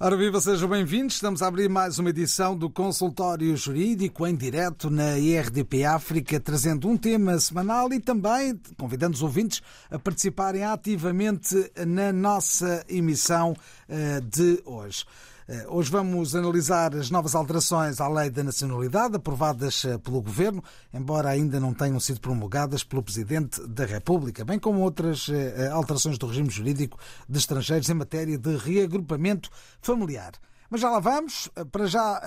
Ora 0.00 0.16
viva, 0.16 0.40
sejam 0.40 0.68
bem-vindos. 0.68 1.16
Estamos 1.16 1.42
a 1.42 1.48
abrir 1.48 1.68
mais 1.68 1.98
uma 1.98 2.10
edição 2.10 2.56
do 2.56 2.70
Consultório 2.70 3.56
Jurídico 3.56 4.24
em 4.28 4.36
direto 4.36 4.88
na 4.88 5.18
IRDP 5.18 5.84
África, 5.84 6.38
trazendo 6.38 6.88
um 6.88 6.96
tema 6.96 7.36
semanal 7.40 7.92
e 7.92 7.98
também 7.98 8.56
convidando 8.76 9.16
os 9.16 9.24
ouvintes 9.24 9.60
a 9.90 9.98
participarem 9.98 10.62
ativamente 10.62 11.72
na 11.84 12.12
nossa 12.12 12.84
emissão 12.88 13.56
eh, 13.88 14.20
de 14.20 14.62
hoje. 14.64 15.04
Eh, 15.50 15.64
hoje 15.66 15.90
vamos 15.90 16.36
analisar 16.36 16.94
as 16.94 17.10
novas 17.10 17.34
alterações 17.34 18.02
à 18.02 18.08
Lei 18.08 18.28
da 18.28 18.44
Nacionalidade 18.44 19.16
aprovadas 19.16 19.82
eh, 19.82 19.96
pelo 19.96 20.20
Governo, 20.20 20.62
embora 20.92 21.30
ainda 21.30 21.58
não 21.58 21.72
tenham 21.72 21.98
sido 21.98 22.20
promulgadas 22.20 22.84
pelo 22.84 23.02
Presidente 23.02 23.66
da 23.66 23.86
República, 23.86 24.44
bem 24.44 24.58
como 24.58 24.80
outras 24.80 25.26
eh, 25.30 25.70
alterações 25.72 26.18
do 26.18 26.26
regime 26.26 26.50
jurídico 26.50 26.98
de 27.26 27.38
estrangeiros 27.38 27.88
em 27.88 27.94
matéria 27.94 28.36
de 28.36 28.56
reagrupamento 28.58 29.48
familiar. 29.80 30.32
Mas 30.70 30.80
já 30.80 30.90
lá 30.90 31.00
vamos. 31.00 31.50
Para 31.72 31.86
já, 31.86 32.22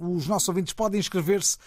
os 0.00 0.26
nossos 0.26 0.48
ouvintes 0.48 0.72
podem 0.72 0.98
inscrever-se 1.00 1.58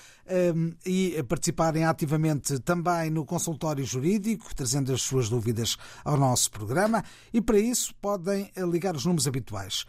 e 0.86 1.24
participarem 1.28 1.86
ativamente 1.86 2.60
também 2.60 3.10
no 3.10 3.26
consultório 3.26 3.86
jurídico, 3.86 4.54
trazendo 4.56 4.94
as 4.94 5.02
suas 5.02 5.30
dúvidas 5.30 5.78
ao 6.04 6.18
nosso 6.18 6.52
programa. 6.52 7.04
E 7.34 7.42
para 7.42 7.58
isso, 7.60 7.96
podem 8.02 8.52
ligar 8.70 8.96
os 8.96 9.06
números 9.06 9.28
habituais. 9.28 9.86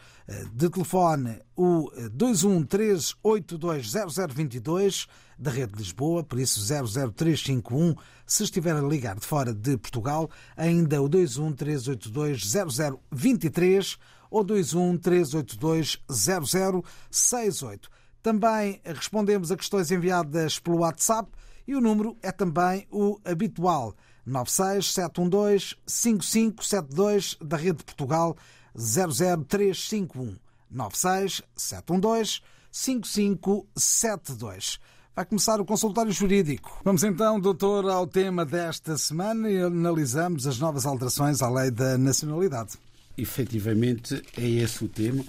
De 0.53 0.69
telefone, 0.69 1.41
o 1.57 1.91
213820022 2.11 5.09
da 5.39 5.51
Rede 5.51 5.73
de 5.73 5.79
Lisboa, 5.79 6.23
por 6.25 6.39
isso 6.41 6.61
00351, 6.61 7.95
se 8.27 8.43
estiver 8.43 8.77
a 8.77 8.83
ligar 8.83 9.15
de 9.15 9.25
fora 9.25 9.55
de 9.55 9.79
Portugal, 9.79 10.29
ainda 10.57 11.01
o 11.01 11.09
213820023 11.09 13.97
ou 14.31 14.45
21 14.45 14.99
382 14.99 15.99
0068. 16.11 17.89
Também 18.23 18.81
respondemos 18.85 19.51
a 19.51 19.57
questões 19.57 19.91
enviadas 19.91 20.59
pelo 20.59 20.79
WhatsApp 20.79 21.31
e 21.67 21.75
o 21.75 21.81
número 21.81 22.17
é 22.23 22.33
também 22.33 22.87
o 22.91 23.19
habitual 23.25 23.95
96712 24.27 25.77
5572 25.87 27.37
da 27.41 27.57
Rede 27.57 27.79
de 27.79 27.85
Portugal 27.85 28.37
00351 28.75 30.37
96712 30.71 32.41
5572. 32.71 34.79
Vai 35.17 35.25
começar 35.25 35.61
o 35.61 35.65
consultório 35.65 36.13
jurídico. 36.13 36.81
Vamos 36.85 37.03
então, 37.03 37.41
doutor, 37.41 37.89
ao 37.89 38.07
tema 38.07 38.45
desta 38.45 38.97
semana 38.97 39.51
e 39.51 39.61
analisamos 39.61 40.47
as 40.47 40.59
novas 40.59 40.87
alterações 40.87 41.43
à 41.43 41.51
lei 41.51 41.71
da 41.71 41.99
nacionalidade 41.99 42.79
efetivamente 43.19 44.23
é 44.37 44.49
esse 44.49 44.85
o 44.85 44.89
tema, 44.89 45.25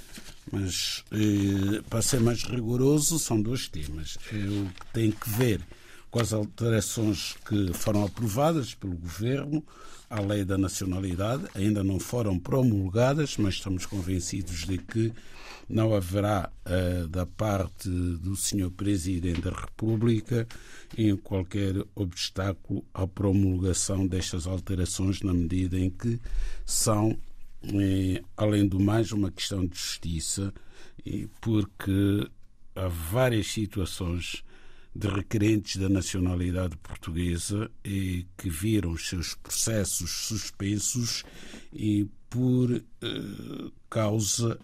mas 0.51 1.03
eh, 1.11 1.81
para 1.89 2.01
ser 2.01 2.19
mais 2.19 2.43
rigoroso, 2.43 3.19
são 3.19 3.41
dois 3.41 3.67
temas. 3.67 4.17
É 4.31 4.35
o 4.35 4.65
que 4.67 4.93
tem 4.93 5.11
que 5.11 5.29
ver 5.29 5.61
com 6.09 6.19
as 6.19 6.33
alterações 6.33 7.35
que 7.47 7.73
foram 7.73 8.05
aprovadas 8.05 8.73
pelo 8.73 8.95
Governo 8.95 9.63
à 10.09 10.19
lei 10.19 10.43
da 10.43 10.57
nacionalidade, 10.57 11.43
ainda 11.53 11.83
não 11.83 11.99
foram 11.99 12.39
promulgadas, 12.39 13.37
mas 13.37 13.55
estamos 13.55 13.85
convencidos 13.85 14.65
de 14.65 14.79
que 14.79 15.13
não 15.69 15.93
haverá, 15.93 16.51
uh, 16.65 17.07
da 17.07 17.27
parte 17.27 17.87
do 17.87 18.35
Sr. 18.35 18.71
Presidente 18.75 19.41
da 19.41 19.51
República, 19.51 20.47
em 20.97 21.15
qualquer 21.15 21.75
obstáculo 21.93 22.83
à 22.91 23.05
promulgação 23.05 24.07
destas 24.07 24.47
alterações, 24.47 25.21
na 25.21 25.31
medida 25.31 25.77
em 25.77 25.91
que 25.91 26.19
são 26.65 27.15
além 28.37 28.67
do 28.67 28.79
mais, 28.79 29.11
uma 29.11 29.31
questão 29.31 29.65
de 29.65 29.77
justiça, 29.77 30.53
porque 31.41 32.29
há 32.75 32.87
várias 32.87 33.47
situações 33.47 34.43
de 34.95 35.07
requerentes 35.07 35.77
da 35.77 35.87
nacionalidade 35.87 36.75
portuguesa 36.77 37.69
e 37.85 38.25
que 38.37 38.49
viram 38.49 38.91
os 38.91 39.07
seus 39.07 39.35
processos 39.35 40.09
suspensos 40.09 41.23
e 41.71 42.07
por 42.29 42.71
eh, 42.71 42.81
causa 43.89 44.59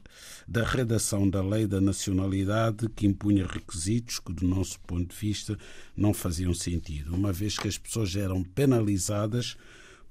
da 0.47 0.63
redação 0.63 1.27
da 1.27 1.41
lei 1.41 1.65
da 1.65 1.81
nacionalidade 1.81 2.87
que 2.89 3.07
impunha 3.07 3.47
requisitos 3.47 4.19
que, 4.19 4.31
do 4.31 4.47
nosso 4.47 4.79
ponto 4.81 5.07
de 5.07 5.19
vista, 5.19 5.57
não 5.95 6.13
faziam 6.13 6.53
sentido, 6.53 7.15
uma 7.15 7.33
vez 7.33 7.57
que 7.57 7.67
as 7.67 7.77
pessoas 7.77 8.15
eram 8.15 8.43
penalizadas 8.43 9.57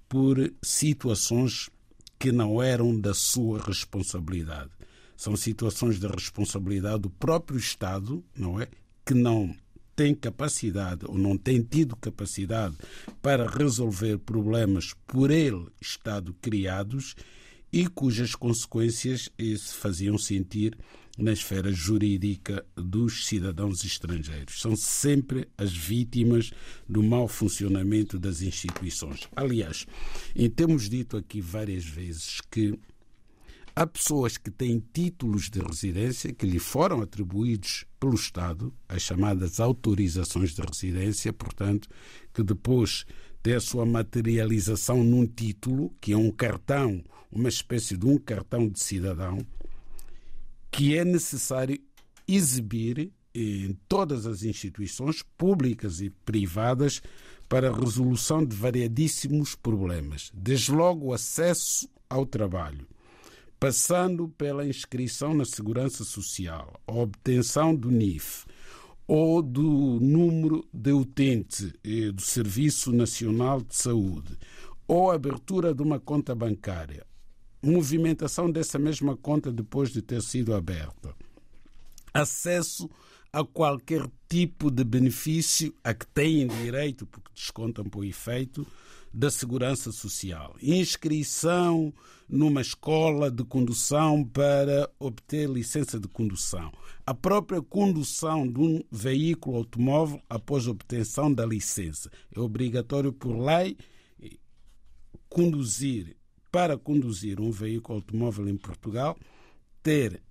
por 0.08 0.52
situações 0.62 1.70
que 2.24 2.32
não 2.32 2.62
eram 2.62 2.98
da 2.98 3.12
sua 3.12 3.60
responsabilidade. 3.60 4.70
São 5.14 5.36
situações 5.36 6.00
de 6.00 6.06
responsabilidade 6.06 7.00
do 7.00 7.10
próprio 7.10 7.58
Estado, 7.58 8.24
não 8.34 8.58
é? 8.58 8.66
Que 9.04 9.12
não 9.12 9.54
tem 9.94 10.14
capacidade 10.14 11.04
ou 11.04 11.18
não 11.18 11.36
tem 11.36 11.60
tido 11.60 11.94
capacidade 11.94 12.76
para 13.20 13.46
resolver 13.46 14.16
problemas 14.16 14.94
por 15.06 15.30
ele 15.30 15.66
Estado 15.78 16.34
criados 16.40 17.14
e 17.74 17.88
cujas 17.88 18.36
consequências 18.36 19.28
se 19.36 19.74
faziam 19.74 20.16
sentir 20.16 20.78
na 21.18 21.32
esfera 21.32 21.72
jurídica 21.72 22.64
dos 22.76 23.26
cidadãos 23.26 23.84
estrangeiros. 23.84 24.60
São 24.60 24.76
sempre 24.76 25.48
as 25.58 25.76
vítimas 25.76 26.52
do 26.88 27.02
mau 27.02 27.26
funcionamento 27.26 28.16
das 28.16 28.42
instituições. 28.42 29.28
Aliás, 29.34 29.86
em 30.36 30.48
temos 30.48 30.88
dito 30.88 31.16
aqui 31.16 31.40
várias 31.40 31.84
vezes 31.84 32.40
que 32.48 32.78
há 33.74 33.84
pessoas 33.84 34.38
que 34.38 34.52
têm 34.52 34.80
títulos 34.92 35.50
de 35.50 35.58
residência 35.58 36.32
que 36.32 36.46
lhe 36.46 36.60
foram 36.60 37.02
atribuídos 37.02 37.86
pelo 37.98 38.14
Estado, 38.14 38.72
as 38.88 39.02
chamadas 39.02 39.58
autorizações 39.58 40.54
de 40.54 40.62
residência, 40.62 41.32
portanto, 41.32 41.88
que 42.32 42.44
depois 42.44 43.04
tem 43.42 43.54
a 43.54 43.60
sua 43.60 43.84
materialização 43.84 45.02
num 45.02 45.26
título, 45.26 45.92
que 46.00 46.12
é 46.12 46.16
um 46.16 46.30
cartão, 46.30 47.02
uma 47.34 47.48
espécie 47.48 47.96
de 47.96 48.06
um 48.06 48.16
cartão 48.18 48.68
de 48.68 48.78
cidadão, 48.80 49.38
que 50.70 50.96
é 50.96 51.04
necessário 51.04 51.78
exibir 52.26 53.12
em 53.34 53.76
todas 53.88 54.26
as 54.26 54.44
instituições 54.44 55.22
públicas 55.36 56.00
e 56.00 56.08
privadas 56.08 57.02
para 57.48 57.68
a 57.68 57.76
resolução 57.76 58.44
de 58.44 58.54
variadíssimos 58.54 59.54
problemas, 59.54 60.30
desde 60.32 60.70
logo 60.70 61.06
o 61.06 61.12
acesso 61.12 61.88
ao 62.08 62.24
trabalho, 62.24 62.86
passando 63.58 64.28
pela 64.28 64.66
inscrição 64.66 65.34
na 65.34 65.44
Segurança 65.44 66.04
Social, 66.04 66.80
a 66.86 66.92
obtenção 66.92 67.74
do 67.74 67.90
NIF 67.90 68.44
ou 69.06 69.42
do 69.42 69.98
número 70.00 70.66
de 70.72 70.92
utente 70.92 71.74
eh, 71.84 72.10
do 72.10 72.22
Serviço 72.22 72.90
Nacional 72.92 73.60
de 73.60 73.76
Saúde, 73.76 74.38
ou 74.86 75.10
a 75.10 75.14
abertura 75.14 75.74
de 75.74 75.82
uma 75.82 76.00
conta 76.00 76.34
bancária, 76.34 77.06
movimentação 77.64 78.50
dessa 78.50 78.78
mesma 78.78 79.16
conta 79.16 79.50
depois 79.50 79.90
de 79.90 80.02
ter 80.02 80.22
sido 80.22 80.54
aberta, 80.54 81.14
acesso 82.12 82.88
a 83.32 83.44
qualquer 83.44 84.08
tipo 84.28 84.70
de 84.70 84.84
benefício 84.84 85.74
a 85.82 85.92
que 85.92 86.06
têm 86.06 86.46
direito, 86.46 87.06
porque 87.06 87.32
descontam 87.34 87.84
por 87.84 88.04
efeito, 88.04 88.66
da 89.12 89.30
Segurança 89.30 89.92
Social. 89.92 90.56
Inscrição 90.60 91.92
numa 92.28 92.60
escola 92.60 93.30
de 93.30 93.44
condução 93.44 94.24
para 94.24 94.90
obter 94.98 95.48
licença 95.48 96.00
de 96.00 96.08
condução. 96.08 96.72
A 97.06 97.14
própria 97.14 97.62
condução 97.62 98.46
de 98.46 98.60
um 98.60 98.82
veículo 98.90 99.58
automóvel 99.58 100.20
após 100.28 100.66
obtenção 100.66 101.32
da 101.32 101.46
licença. 101.46 102.10
É 102.34 102.40
obrigatório 102.40 103.12
por 103.12 103.36
lei 103.38 103.76
conduzir 105.28 106.16
para 106.54 106.78
conduzir 106.78 107.40
um 107.40 107.50
veículo 107.50 107.98
automóvel 107.98 108.48
em 108.48 108.56
Portugal, 108.56 109.18
ter 109.82 110.22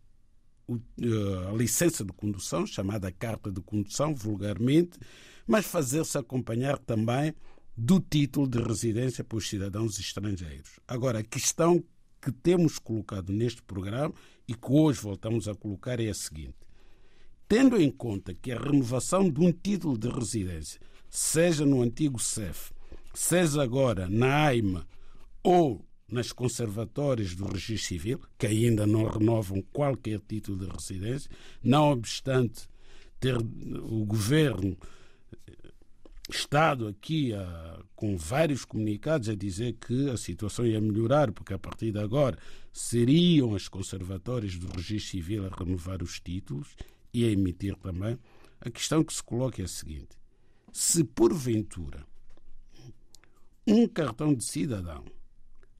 eh, 0.69 1.49
a 1.49 1.51
licença 1.51 2.05
de 2.05 2.13
condução, 2.13 2.65
chamada 2.65 3.11
carta 3.11 3.51
de 3.51 3.59
condução, 3.59 4.15
vulgarmente, 4.15 4.97
mas 5.45 5.65
fazer-se 5.65 6.17
acompanhar 6.17 6.77
também 6.77 7.33
do 7.75 7.99
título 7.99 8.47
de 8.47 8.57
residência 8.57 9.21
para 9.21 9.37
os 9.37 9.49
cidadãos 9.49 9.99
estrangeiros. 9.99 10.79
Agora, 10.87 11.19
a 11.19 11.23
questão 11.23 11.83
que 12.21 12.31
temos 12.31 12.79
colocado 12.79 13.33
neste 13.33 13.61
programa 13.61 14.13
e 14.47 14.53
que 14.53 14.71
hoje 14.71 15.01
voltamos 15.01 15.49
a 15.49 15.53
colocar 15.53 15.99
é 15.99 16.07
a 16.07 16.13
seguinte: 16.13 16.55
tendo 17.49 17.75
em 17.77 17.91
conta 17.91 18.33
que 18.33 18.53
a 18.53 18.57
renovação 18.57 19.29
de 19.29 19.41
um 19.41 19.51
título 19.51 19.97
de 19.97 20.07
residência, 20.07 20.79
seja 21.09 21.65
no 21.65 21.81
antigo 21.81 22.17
CEF, 22.17 22.71
seja 23.13 23.61
agora 23.61 24.07
na 24.07 24.45
AIMA 24.45 24.87
ou 25.43 25.85
nas 26.13 26.31
conservatórias 26.31 27.35
do 27.35 27.45
registro 27.45 27.87
civil, 27.87 28.21
que 28.37 28.47
ainda 28.47 28.85
não 28.85 29.05
renovam 29.07 29.61
qualquer 29.73 30.19
título 30.19 30.59
de 30.59 30.71
residência, 30.71 31.29
não 31.63 31.91
obstante 31.91 32.69
ter 33.19 33.35
o 33.37 34.05
governo 34.05 34.77
Estado 36.29 36.87
aqui 36.87 37.33
a, 37.33 37.79
com 37.95 38.15
vários 38.15 38.63
comunicados 38.63 39.27
a 39.27 39.35
dizer 39.35 39.73
que 39.73 40.09
a 40.09 40.15
situação 40.15 40.65
ia 40.65 40.79
melhorar, 40.79 41.31
porque 41.33 41.53
a 41.53 41.59
partir 41.59 41.91
de 41.91 41.99
agora 41.99 42.37
seriam 42.71 43.53
as 43.53 43.67
conservatórias 43.67 44.57
do 44.57 44.67
registro 44.67 45.11
civil 45.11 45.45
a 45.45 45.49
renovar 45.49 46.01
os 46.01 46.21
títulos 46.21 46.75
e 47.13 47.25
a 47.25 47.29
emitir 47.29 47.75
também. 47.75 48.17
A 48.61 48.69
questão 48.69 49.03
que 49.03 49.13
se 49.13 49.21
coloca 49.21 49.61
é 49.61 49.65
a 49.65 49.67
seguinte: 49.67 50.17
se 50.71 51.03
porventura 51.03 52.05
um 53.67 53.85
cartão 53.87 54.33
de 54.33 54.43
cidadão 54.45 55.03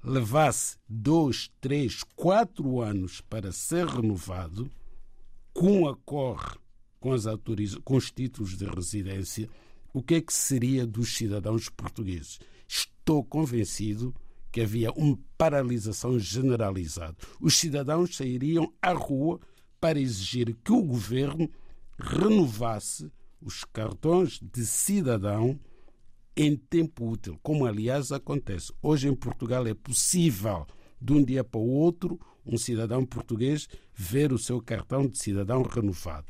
levasse 0.03 0.77
dois, 0.87 1.49
três, 1.61 2.03
quatro 2.15 2.81
anos 2.81 3.21
para 3.21 3.51
ser 3.51 3.87
renovado, 3.87 4.69
com 5.53 5.87
acorre 5.87 6.57
com, 6.99 7.11
as 7.11 7.25
com 7.83 7.97
os 7.97 8.11
títulos 8.11 8.57
de 8.57 8.65
residência, 8.65 9.49
o 9.93 10.01
que 10.01 10.15
é 10.15 10.21
que 10.21 10.33
seria 10.33 10.87
dos 10.87 11.15
cidadãos 11.15 11.67
portugueses? 11.67 12.39
Estou 12.67 13.23
convencido 13.23 14.15
que 14.51 14.61
havia 14.61 14.91
uma 14.93 15.19
paralisação 15.37 16.17
generalizada. 16.17 17.17
Os 17.41 17.57
cidadãos 17.57 18.15
sairiam 18.15 18.71
à 18.81 18.93
rua 18.93 19.39
para 19.81 19.99
exigir 19.99 20.55
que 20.63 20.71
o 20.71 20.81
governo 20.81 21.49
renovasse 21.99 23.11
os 23.41 23.65
cartões 23.65 24.39
de 24.41 24.65
cidadão 24.65 25.59
em 26.35 26.55
tempo 26.55 27.09
útil, 27.09 27.39
como 27.43 27.65
aliás 27.65 28.11
acontece. 28.11 28.73
Hoje 28.81 29.07
em 29.07 29.15
Portugal 29.15 29.65
é 29.67 29.73
possível, 29.73 30.65
de 30.99 31.13
um 31.13 31.23
dia 31.23 31.43
para 31.43 31.59
o 31.59 31.69
outro, 31.69 32.19
um 32.45 32.57
cidadão 32.57 33.05
português 33.05 33.67
ver 33.93 34.33
o 34.33 34.37
seu 34.37 34.61
cartão 34.61 35.07
de 35.07 35.17
cidadão 35.17 35.61
renovado. 35.61 36.27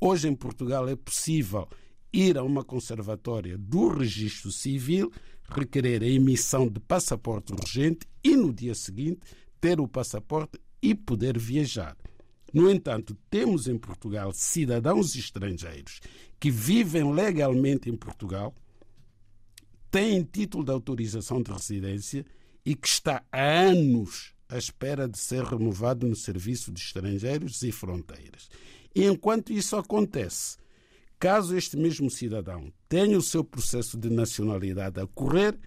Hoje 0.00 0.28
em 0.28 0.34
Portugal 0.34 0.88
é 0.88 0.94
possível 0.94 1.66
ir 2.12 2.36
a 2.36 2.42
uma 2.42 2.62
conservatória 2.62 3.56
do 3.56 3.88
registro 3.88 4.52
civil, 4.52 5.10
requerer 5.48 6.02
a 6.02 6.06
emissão 6.06 6.68
de 6.68 6.80
passaporte 6.80 7.52
urgente 7.52 8.06
e 8.22 8.36
no 8.36 8.52
dia 8.52 8.74
seguinte 8.74 9.20
ter 9.60 9.80
o 9.80 9.88
passaporte 9.88 10.58
e 10.82 10.94
poder 10.94 11.38
viajar. 11.38 11.96
No 12.52 12.70
entanto, 12.70 13.16
temos 13.28 13.66
em 13.66 13.76
Portugal 13.76 14.32
cidadãos 14.32 15.16
estrangeiros 15.16 16.00
que 16.38 16.50
vivem 16.50 17.12
legalmente 17.12 17.90
em 17.90 17.96
Portugal, 17.96 18.54
têm 19.96 20.22
título 20.22 20.62
de 20.62 20.70
autorização 20.72 21.42
de 21.42 21.50
residência 21.50 22.26
e 22.64 22.74
que 22.74 22.86
está 22.86 23.24
há 23.32 23.42
anos 23.42 24.34
à 24.46 24.58
espera 24.58 25.08
de 25.08 25.18
ser 25.18 25.42
renovado 25.42 26.06
no 26.06 26.14
Serviço 26.14 26.70
de 26.70 26.80
Estrangeiros 26.80 27.62
e 27.62 27.72
Fronteiras. 27.72 28.50
E 28.94 29.04
enquanto 29.04 29.52
isso 29.52 29.74
acontece, 29.74 30.58
Caso 31.18 31.56
este 31.56 31.78
mesmo 31.78 32.10
cidadão 32.10 32.70
tenha 32.90 33.16
o 33.16 33.22
seu 33.22 33.42
processo 33.42 33.96
de 33.96 34.10
nacionalidade 34.10 35.00
a 35.00 35.06
correr, 35.06 35.58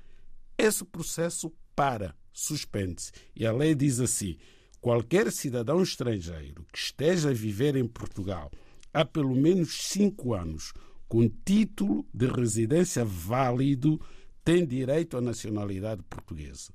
esse 0.55 0.85
processo 0.85 1.51
para, 1.75 2.15
suspende-se. 2.31 3.11
E 3.35 3.47
a 3.47 3.51
lei 3.51 3.73
diz 3.73 3.99
assim: 3.99 4.37
qualquer 4.79 5.31
cidadão 5.31 5.81
estrangeiro 5.81 6.67
que 6.71 6.77
esteja 6.77 7.31
a 7.31 7.33
viver 7.33 7.75
em 7.75 7.87
Portugal 7.87 8.51
há 8.93 9.03
pelo 9.03 9.35
menos 9.35 9.87
cinco 9.87 10.35
anos, 10.35 10.71
com 11.07 11.27
título 11.27 12.05
de 12.13 12.27
residência 12.27 13.03
válido, 13.03 13.99
tem 14.49 14.65
direito 14.65 15.15
à 15.15 15.21
nacionalidade 15.21 16.01
portuguesa. 16.09 16.73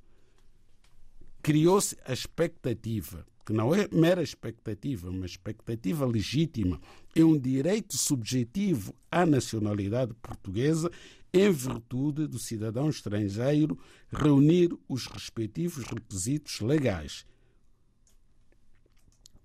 Criou-se 1.43 1.97
a 2.05 2.13
expectativa 2.13 3.27
que 3.45 3.51
não 3.51 3.75
é 3.75 3.85
mera 3.91 4.23
expectativa, 4.23 5.09
uma 5.09 5.25
expectativa 5.25 6.05
legítima, 6.05 6.79
é 7.13 7.21
um 7.21 7.37
direito 7.37 7.97
subjetivo 7.97 8.95
à 9.11 9.25
nacionalidade 9.25 10.13
portuguesa 10.21 10.89
em 11.33 11.51
virtude 11.51 12.27
do 12.27 12.39
cidadão 12.39 12.89
estrangeiro 12.89 13.77
reunir 14.09 14.69
os 14.87 15.05
respectivos 15.07 15.83
requisitos 15.83 16.61
legais, 16.61 17.25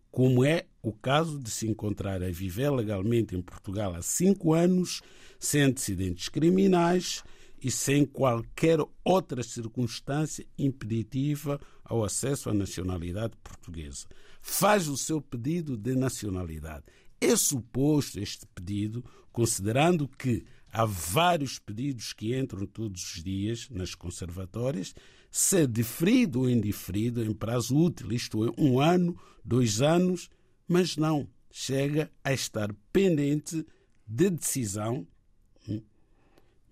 como 0.09 0.44
é 0.44 0.67
o 0.81 0.93
caso 0.93 1.37
de 1.37 1.50
se 1.50 1.67
encontrar 1.67 2.23
a 2.23 2.31
viver 2.31 2.71
legalmente 2.71 3.35
em 3.35 3.43
Portugal 3.43 3.93
há 3.93 4.03
cinco 4.03 4.55
anos, 4.55 5.03
sem 5.41 5.62
antecedentes 5.62 6.29
criminais 6.29 7.25
e 7.62 7.71
sem 7.71 8.05
qualquer 8.05 8.79
outra 9.05 9.43
circunstância 9.43 10.47
impeditiva 10.59 11.61
ao 11.85 12.05
acesso 12.05 12.49
à 12.49 12.55
nacionalidade 12.55 13.37
portuguesa. 13.43 14.07
Faz 14.41 14.89
o 14.89 14.97
seu 14.97 15.21
pedido 15.21 15.77
de 15.77 15.95
nacionalidade. 15.95 16.85
É 17.21 17.37
suposto 17.37 18.19
este 18.19 18.47
pedido, 18.55 19.05
considerando 19.31 20.09
que 20.09 20.45
há 20.73 20.85
vários 20.85 21.59
pedidos 21.59 22.12
que 22.12 22.39
entram 22.39 22.65
todos 22.67 23.03
os 23.15 23.23
dias 23.23 23.69
nas 23.71 23.95
conservatórias, 23.95 24.95
ser 25.31 25.67
deferido 25.67 26.41
ou 26.41 26.51
indiferido 26.51 27.23
em 27.23 27.33
prazo 27.33 27.77
útil, 27.77 28.12
isto 28.12 28.45
é, 28.47 28.53
um 28.59 28.81
ano, 28.81 29.17
dois 29.45 29.83
anos, 29.83 30.31
mas 30.67 30.97
não 30.97 31.29
chega 31.51 32.11
a 32.25 32.33
estar 32.33 32.73
pendente 32.93 33.67
de 34.07 34.31
decisão 34.31 35.07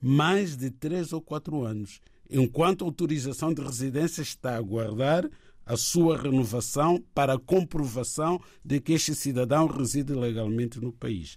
mais 0.00 0.56
de 0.56 0.70
três 0.70 1.12
ou 1.12 1.20
quatro 1.20 1.64
anos, 1.64 2.00
enquanto 2.30 2.84
a 2.84 2.88
autorização 2.88 3.52
de 3.52 3.62
residência 3.62 4.22
está 4.22 4.54
a 4.54 4.58
aguardar 4.58 5.28
a 5.64 5.76
sua 5.76 6.16
renovação 6.16 7.02
para 7.14 7.34
a 7.34 7.38
comprovação 7.38 8.40
de 8.64 8.80
que 8.80 8.94
este 8.94 9.14
cidadão 9.14 9.66
reside 9.66 10.14
legalmente 10.14 10.80
no 10.80 10.92
país. 10.92 11.36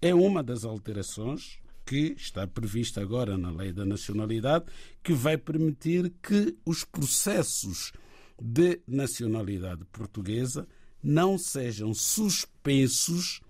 É 0.00 0.14
uma 0.14 0.42
das 0.42 0.64
alterações 0.64 1.58
que 1.84 2.14
está 2.16 2.46
prevista 2.46 3.00
agora 3.00 3.36
na 3.36 3.50
Lei 3.50 3.72
da 3.72 3.84
Nacionalidade, 3.84 4.66
que 5.02 5.12
vai 5.12 5.36
permitir 5.36 6.12
que 6.22 6.56
os 6.64 6.84
processos 6.84 7.92
de 8.40 8.80
nacionalidade 8.86 9.84
portuguesa 9.86 10.66
não 11.02 11.36
sejam 11.36 11.92
suspensos 11.92 13.40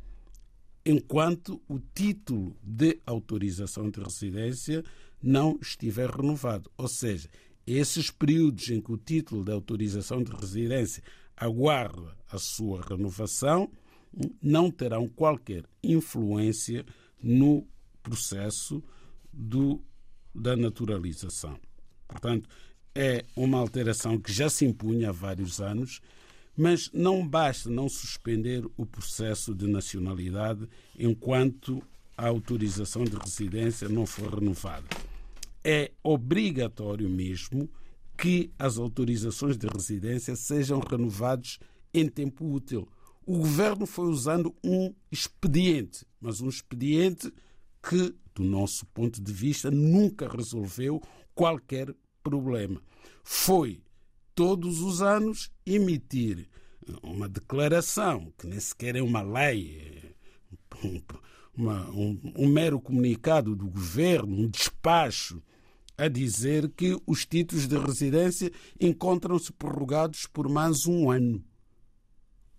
enquanto 0.84 1.60
o 1.68 1.78
título 1.94 2.56
de 2.62 2.98
autorização 3.06 3.90
de 3.90 4.00
residência 4.00 4.84
não 5.22 5.58
estiver 5.60 6.10
renovado. 6.10 6.70
Ou 6.76 6.88
seja, 6.88 7.28
esses 7.66 8.10
períodos 8.10 8.68
em 8.68 8.80
que 8.80 8.92
o 8.92 8.98
título 8.98 9.42
de 9.42 9.52
autorização 9.52 10.22
de 10.22 10.30
residência 10.32 11.02
aguarda 11.36 12.16
a 12.30 12.38
sua 12.38 12.82
renovação 12.82 13.70
não 14.40 14.70
terão 14.70 15.08
qualquer 15.08 15.64
influência 15.82 16.84
no 17.20 17.66
processo 18.02 18.82
do, 19.32 19.80
da 20.34 20.54
naturalização. 20.54 21.58
Portanto, 22.06 22.48
é 22.94 23.24
uma 23.34 23.58
alteração 23.58 24.18
que 24.18 24.32
já 24.32 24.48
se 24.48 24.64
impunha 24.64 25.08
há 25.08 25.12
vários 25.12 25.60
anos 25.60 26.00
mas 26.56 26.90
não 26.92 27.26
basta 27.26 27.68
não 27.68 27.88
suspender 27.88 28.64
o 28.76 28.86
processo 28.86 29.54
de 29.54 29.66
nacionalidade 29.66 30.68
enquanto 30.98 31.82
a 32.16 32.28
autorização 32.28 33.04
de 33.04 33.16
residência 33.16 33.88
não 33.88 34.06
for 34.06 34.34
renovada. 34.34 34.86
É 35.64 35.90
obrigatório 36.02 37.08
mesmo 37.08 37.68
que 38.16 38.52
as 38.58 38.78
autorizações 38.78 39.56
de 39.56 39.66
residência 39.66 40.36
sejam 40.36 40.78
renovadas 40.78 41.58
em 41.92 42.08
tempo 42.08 42.46
útil. 42.52 42.86
O 43.26 43.38
governo 43.38 43.86
foi 43.86 44.06
usando 44.06 44.54
um 44.62 44.94
expediente, 45.10 46.06
mas 46.20 46.40
um 46.40 46.48
expediente 46.48 47.32
que, 47.82 48.14
do 48.34 48.44
nosso 48.44 48.86
ponto 48.86 49.20
de 49.20 49.32
vista, 49.32 49.70
nunca 49.70 50.28
resolveu 50.28 51.02
qualquer 51.34 51.94
problema. 52.22 52.80
Foi 53.22 53.80
todos 54.34 54.80
os 54.80 55.00
anos 55.00 55.50
emitir 55.64 56.48
uma 57.02 57.28
declaração, 57.28 58.32
que 58.38 58.46
nem 58.46 58.60
sequer 58.60 58.96
é 58.96 59.02
uma 59.02 59.22
lei, 59.22 60.14
uma, 61.56 61.90
um, 61.90 62.20
um 62.36 62.48
mero 62.48 62.80
comunicado 62.80 63.54
do 63.54 63.66
governo, 63.66 64.36
um 64.36 64.48
despacho, 64.48 65.42
a 65.96 66.08
dizer 66.08 66.68
que 66.70 67.00
os 67.06 67.24
títulos 67.24 67.68
de 67.68 67.78
residência 67.78 68.50
encontram-se 68.80 69.52
prorrogados 69.52 70.26
por 70.26 70.48
mais 70.48 70.86
um 70.86 71.10
ano. 71.10 71.42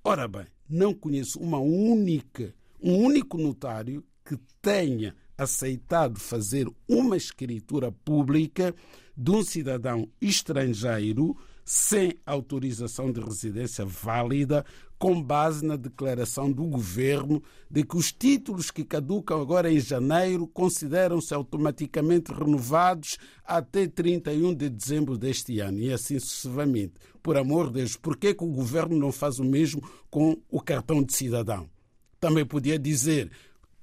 Ora 0.04 0.28
bem, 0.28 0.46
não 0.70 0.94
conheço 0.94 1.40
uma 1.40 1.60
única, 1.60 2.56
um 2.82 2.96
único 2.98 3.38
notário 3.38 4.04
que 4.24 4.38
tenha 4.62 5.16
aceitado 5.38 6.18
fazer 6.18 6.68
uma 6.88 7.18
escritura 7.18 7.92
pública 7.92 8.74
de 9.18 9.32
um 9.32 9.44
cidadão 9.44 10.08
estrangeiro 10.22 11.38
sem 11.66 12.14
autorização 12.24 13.12
de 13.12 13.20
residência 13.20 13.84
válida, 13.84 14.64
com 15.00 15.22
base 15.22 15.66
na 15.66 15.76
declaração 15.76 16.52
do 16.52 16.64
governo 16.64 17.44
de 17.70 17.84
que 17.84 17.98
os 17.98 18.12
títulos 18.12 18.72
que 18.72 18.86
caducam 18.86 19.42
agora 19.42 19.72
em 19.72 19.80
janeiro 19.80 20.48
consideram-se 20.48 21.34
automaticamente 21.34 22.32
renovados 22.32 23.18
até 23.44 23.88
31 23.88 24.54
de 24.54 24.70
dezembro 24.70 25.18
deste 25.18 25.60
ano 25.60 25.80
e 25.80 25.92
assim 25.92 26.20
sucessivamente. 26.20 26.94
Por 27.22 27.36
amor 27.36 27.68
de 27.68 27.80
Deus, 27.80 27.98
por 27.98 28.16
que, 28.16 28.34
que 28.34 28.44
o 28.44 28.52
governo 28.52 28.96
não 28.96 29.12
faz 29.12 29.40
o 29.40 29.44
mesmo 29.44 29.82
com 30.10 30.38
o 30.50 30.62
cartão 30.62 31.04
de 31.04 31.14
cidadão? 31.14 31.68
Também 32.20 32.46
podia 32.46 32.80
dizer 32.80 33.32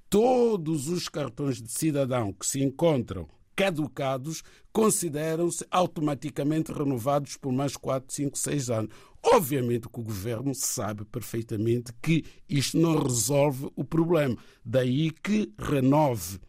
todos 0.08 0.88
os 0.88 1.08
cartões 1.08 1.60
de 1.60 1.70
cidadão 1.70 2.32
que 2.32 2.46
se 2.46 2.62
encontram 2.62 3.28
caducados 3.62 4.42
consideram-se 4.72 5.64
automaticamente 5.70 6.72
renovados 6.72 7.36
por 7.36 7.52
mais 7.52 7.76
4, 7.76 8.12
5, 8.12 8.36
6 8.36 8.70
anos. 8.70 8.90
Obviamente 9.22 9.88
que 9.88 10.00
o 10.00 10.02
governo 10.02 10.52
sabe 10.52 11.04
perfeitamente 11.04 11.92
que 12.02 12.24
isto 12.48 12.76
não 12.76 13.00
resolve 13.00 13.70
o 13.76 13.84
problema. 13.84 14.36
Daí 14.64 15.12
que 15.12 15.52
renove 15.56 16.40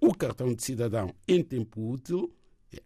o 0.00 0.14
cartão 0.14 0.54
de 0.54 0.64
cidadão 0.64 1.14
em 1.28 1.42
tempo 1.42 1.92
útil, 1.92 2.32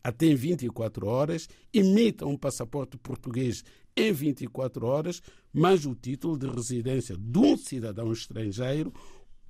até 0.03 0.27
em 0.27 0.35
24 0.35 1.07
horas, 1.07 1.49
emita 1.73 2.27
um 2.27 2.37
passaporte 2.37 2.97
português 2.97 3.62
em 3.97 4.12
24 4.12 4.85
horas, 4.85 5.23
mas 5.53 5.87
o 5.87 5.95
título 5.95 6.37
de 6.37 6.49
residência 6.49 7.17
de 7.17 7.39
um 7.39 7.57
cidadão 7.57 8.11
estrangeiro 8.11 8.93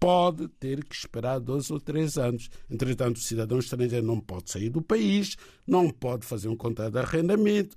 pode 0.01 0.49
ter 0.49 0.83
que 0.83 0.95
esperar 0.95 1.39
dois 1.39 1.71
ou 1.71 1.79
três 1.79 2.17
anos. 2.17 2.51
Entretanto, 2.71 3.19
o 3.19 3.21
cidadão 3.21 3.59
estrangeiro 3.59 4.07
não 4.07 4.19
pode 4.19 4.51
sair 4.51 4.71
do 4.71 4.81
país, 4.81 5.37
não 5.67 5.91
pode 5.91 6.27
fazer 6.27 6.49
um 6.49 6.57
contrato 6.57 6.93
de 6.93 6.99
arrendamento, 6.99 7.77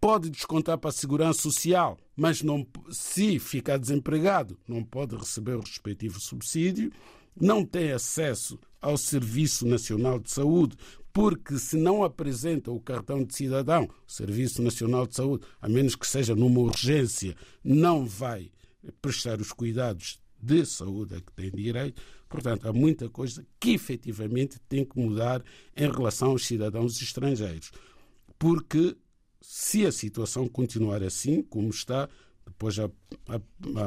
pode 0.00 0.30
descontar 0.30 0.78
para 0.78 0.88
a 0.88 0.92
segurança 0.92 1.42
social, 1.42 1.98
mas 2.16 2.42
não, 2.42 2.66
se 2.90 3.38
ficar 3.38 3.76
desempregado, 3.76 4.58
não 4.66 4.82
pode 4.82 5.14
receber 5.14 5.56
o 5.56 5.60
respectivo 5.60 6.18
subsídio, 6.18 6.90
não 7.38 7.64
tem 7.64 7.92
acesso 7.92 8.58
ao 8.80 8.96
Serviço 8.96 9.66
Nacional 9.66 10.18
de 10.18 10.30
Saúde, 10.30 10.76
porque 11.12 11.58
se 11.58 11.76
não 11.76 12.02
apresenta 12.02 12.70
o 12.70 12.80
cartão 12.80 13.22
de 13.22 13.34
cidadão, 13.34 13.84
o 13.84 14.10
Serviço 14.12 14.62
Nacional 14.62 15.06
de 15.06 15.16
Saúde, 15.16 15.44
a 15.60 15.68
menos 15.68 15.94
que 15.94 16.06
seja 16.06 16.34
numa 16.34 16.60
urgência, 16.60 17.36
não 17.62 18.06
vai 18.06 18.50
prestar 19.02 19.40
os 19.40 19.52
cuidados 19.52 20.20
de 20.40 20.64
saúde 20.64 21.16
a 21.16 21.20
que 21.20 21.32
tem 21.32 21.50
direito. 21.50 22.00
Portanto, 22.28 22.68
há 22.68 22.72
muita 22.72 23.08
coisa 23.08 23.44
que 23.58 23.70
efetivamente 23.70 24.58
tem 24.68 24.84
que 24.84 24.98
mudar 24.98 25.42
em 25.76 25.90
relação 25.90 26.30
aos 26.30 26.46
cidadãos 26.46 27.00
estrangeiros. 27.00 27.70
Porque 28.38 28.96
se 29.40 29.86
a 29.86 29.92
situação 29.92 30.46
continuar 30.46 31.02
assim, 31.02 31.42
como 31.42 31.70
está, 31.70 32.08
depois 32.46 32.76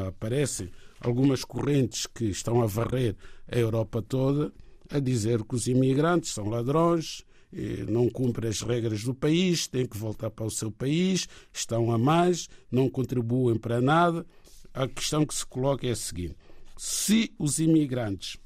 aparecem 0.07 0.69
algumas 0.99 1.43
correntes 1.43 2.05
que 2.05 2.25
estão 2.25 2.61
a 2.61 2.65
varrer 2.65 3.15
a 3.47 3.57
Europa 3.57 4.01
toda, 4.01 4.51
a 4.89 4.99
dizer 4.99 5.43
que 5.43 5.55
os 5.55 5.67
imigrantes 5.67 6.31
são 6.31 6.49
ladrões, 6.49 7.23
não 7.89 8.09
cumprem 8.09 8.49
as 8.49 8.61
regras 8.61 9.03
do 9.03 9.13
país, 9.13 9.67
têm 9.67 9.85
que 9.85 9.97
voltar 9.97 10.29
para 10.29 10.45
o 10.45 10.51
seu 10.51 10.71
país, 10.71 11.27
estão 11.51 11.91
a 11.91 11.97
mais, 11.97 12.47
não 12.71 12.89
contribuem 12.89 13.57
para 13.57 13.81
nada 13.81 14.25
a 14.73 14.87
questão 14.87 15.25
que 15.25 15.33
se 15.33 15.45
coloca 15.45 15.85
é 15.87 15.91
a 15.91 15.95
seguinte: 15.95 16.35
se 16.77 17.33
os 17.37 17.59
imigrantes 17.59 18.37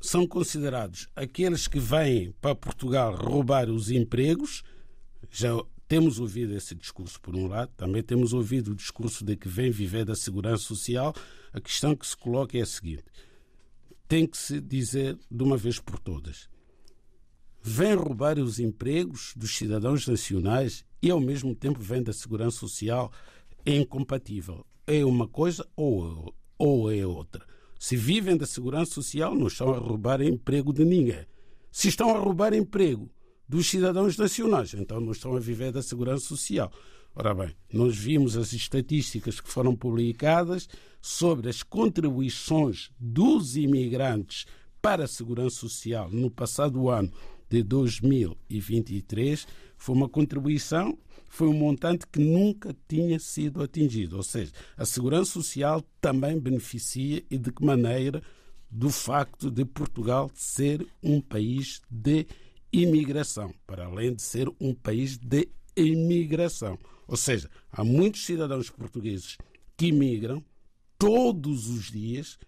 são 0.00 0.26
considerados 0.26 1.08
aqueles 1.14 1.68
que 1.68 1.78
vêm 1.78 2.32
para 2.40 2.54
Portugal 2.54 3.14
roubar 3.14 3.70
os 3.70 3.90
empregos, 3.90 4.64
já 5.30 5.50
temos 5.86 6.18
ouvido 6.18 6.54
esse 6.54 6.74
discurso 6.74 7.20
por 7.20 7.36
um 7.36 7.46
lado, 7.46 7.70
também 7.76 8.02
temos 8.02 8.32
ouvido 8.32 8.72
o 8.72 8.74
discurso 8.74 9.24
de 9.24 9.36
que 9.36 9.48
vem 9.48 9.70
viver 9.70 10.04
da 10.04 10.14
segurança 10.14 10.64
social. 10.64 11.14
A 11.52 11.60
questão 11.60 11.94
que 11.94 12.06
se 12.06 12.16
coloca 12.16 12.56
é 12.56 12.62
a 12.62 12.66
seguinte: 12.66 13.04
tem 14.08 14.26
que 14.26 14.36
se 14.36 14.60
dizer 14.60 15.18
de 15.30 15.42
uma 15.42 15.56
vez 15.56 15.78
por 15.78 15.98
todas. 15.98 16.48
Vem 17.62 17.94
roubar 17.94 18.38
os 18.38 18.58
empregos 18.58 19.34
dos 19.36 19.54
cidadãos 19.56 20.06
nacionais 20.06 20.84
e, 21.00 21.10
ao 21.10 21.20
mesmo 21.20 21.54
tempo, 21.54 21.80
vem 21.80 22.02
da 22.02 22.12
segurança 22.12 22.58
social 22.58 23.12
é 23.64 23.76
incompatível. 23.76 24.64
É 24.86 25.04
uma 25.04 25.28
coisa 25.28 25.66
ou, 25.76 26.34
ou 26.58 26.90
é 26.90 27.06
outra. 27.06 27.44
Se 27.78 27.96
vivem 27.96 28.36
da 28.36 28.46
segurança 28.46 28.92
social, 28.92 29.34
não 29.34 29.48
estão 29.48 29.72
a 29.72 29.78
roubar 29.78 30.22
emprego 30.22 30.72
de 30.72 30.84
ninguém. 30.84 31.26
Se 31.70 31.88
estão 31.88 32.14
a 32.14 32.18
roubar 32.18 32.54
emprego 32.54 33.10
dos 33.48 33.68
cidadãos 33.68 34.16
nacionais, 34.16 34.74
então 34.74 35.00
não 35.00 35.12
estão 35.12 35.36
a 35.36 35.40
viver 35.40 35.72
da 35.72 35.82
segurança 35.82 36.26
social. 36.26 36.70
Ora 37.14 37.34
bem, 37.34 37.54
nós 37.72 37.96
vimos 37.96 38.36
as 38.36 38.52
estatísticas 38.52 39.40
que 39.40 39.50
foram 39.50 39.76
publicadas 39.76 40.68
sobre 41.00 41.50
as 41.50 41.62
contribuições 41.62 42.90
dos 42.98 43.56
imigrantes 43.56 44.46
para 44.80 45.04
a 45.04 45.08
segurança 45.08 45.56
social 45.56 46.08
no 46.10 46.30
passado 46.30 46.88
ano 46.88 47.12
de 47.50 47.62
2023. 47.62 49.46
Foi 49.76 49.94
uma 49.94 50.08
contribuição 50.08 50.96
foi 51.32 51.48
um 51.48 51.54
montante 51.54 52.06
que 52.06 52.20
nunca 52.20 52.76
tinha 52.86 53.18
sido 53.18 53.62
atingido. 53.62 54.18
Ou 54.18 54.22
seja, 54.22 54.52
a 54.76 54.84
Segurança 54.84 55.32
Social 55.32 55.82
também 55.98 56.38
beneficia 56.38 57.24
e 57.30 57.38
de 57.38 57.50
que 57.50 57.64
maneira 57.64 58.22
do 58.70 58.90
facto 58.90 59.50
de 59.50 59.64
Portugal 59.64 60.30
ser 60.34 60.86
um 61.02 61.22
país 61.22 61.80
de 61.90 62.26
imigração, 62.70 63.50
para 63.66 63.86
além 63.86 64.14
de 64.14 64.20
ser 64.20 64.46
um 64.60 64.74
país 64.74 65.16
de 65.16 65.48
imigração. 65.74 66.78
Ou 67.08 67.16
seja, 67.16 67.48
há 67.70 67.82
muitos 67.82 68.26
cidadãos 68.26 68.68
portugueses 68.68 69.38
que 69.74 69.86
imigram 69.86 70.44
todos 70.98 71.66
os 71.66 71.90
dias 71.90 72.38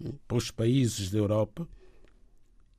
hum, 0.00 0.12
para 0.28 0.38
os 0.38 0.52
países 0.52 1.10
da 1.10 1.18
Europa 1.18 1.68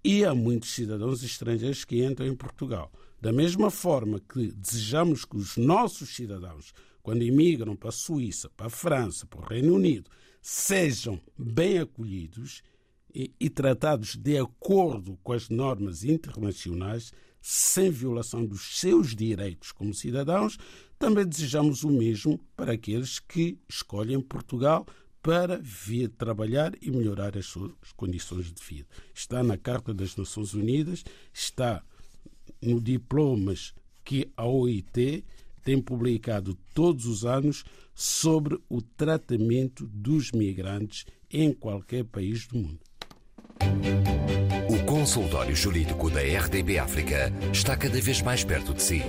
e 0.05 0.23
há 0.23 0.33
muitos 0.33 0.69
cidadãos 0.69 1.21
estrangeiros 1.21 1.83
que 1.83 2.01
entram 2.01 2.27
em 2.27 2.35
Portugal. 2.35 2.89
Da 3.21 3.33
mesma 3.33 3.69
forma 3.69 4.19
que 4.19 4.51
desejamos 4.51 5.25
que 5.25 5.35
os 5.35 5.57
nossos 5.57 6.15
cidadãos, 6.15 6.73
quando 7.01 7.23
imigram 7.23 7.75
para 7.75 7.89
a 7.89 7.93
Suíça, 7.93 8.49
para 8.49 8.67
a 8.67 8.69
França, 8.69 9.25
para 9.25 9.41
o 9.41 9.45
Reino 9.45 9.75
Unido, 9.75 10.09
sejam 10.41 11.19
bem 11.37 11.79
acolhidos 11.79 12.61
e, 13.13 13.33
e 13.39 13.49
tratados 13.49 14.15
de 14.15 14.37
acordo 14.37 15.17
com 15.21 15.33
as 15.33 15.49
normas 15.49 16.03
internacionais, 16.03 17.11
sem 17.41 17.89
violação 17.89 18.45
dos 18.45 18.79
seus 18.79 19.15
direitos 19.15 19.71
como 19.71 19.93
cidadãos, 19.93 20.57
também 20.97 21.25
desejamos 21.25 21.83
o 21.83 21.89
mesmo 21.89 22.39
para 22.55 22.73
aqueles 22.73 23.19
que 23.19 23.57
escolhem 23.67 24.21
Portugal 24.21 24.85
para 25.21 25.57
vir 25.57 26.09
trabalhar 26.09 26.73
e 26.81 26.91
melhorar 26.91 27.37
as 27.37 27.45
suas 27.45 27.73
condições 27.95 28.51
de 28.51 28.63
vida. 28.63 28.87
Está 29.13 29.43
na 29.43 29.57
Carta 29.57 29.93
das 29.93 30.15
Nações 30.15 30.53
Unidas, 30.53 31.03
está 31.33 31.83
diplomas 32.81 33.73
que 34.03 34.31
a 34.35 34.45
OIT 34.45 35.23
tem 35.63 35.81
publicado 35.81 36.57
todos 36.73 37.05
os 37.05 37.25
anos 37.25 37.63
sobre 37.93 38.57
o 38.69 38.81
tratamento 38.81 39.85
dos 39.87 40.31
migrantes 40.31 41.05
em 41.29 41.53
qualquer 41.53 42.05
país 42.05 42.47
do 42.47 42.57
mundo. 42.57 42.79
O 44.69 44.85
consultório 44.85 45.55
jurídico 45.55 46.09
da 46.09 46.21
RDB 46.21 46.79
África 46.79 47.31
está 47.51 47.75
cada 47.75 47.99
vez 47.99 48.21
mais 48.21 48.43
perto 48.43 48.73
de 48.73 48.81
si. 48.81 49.01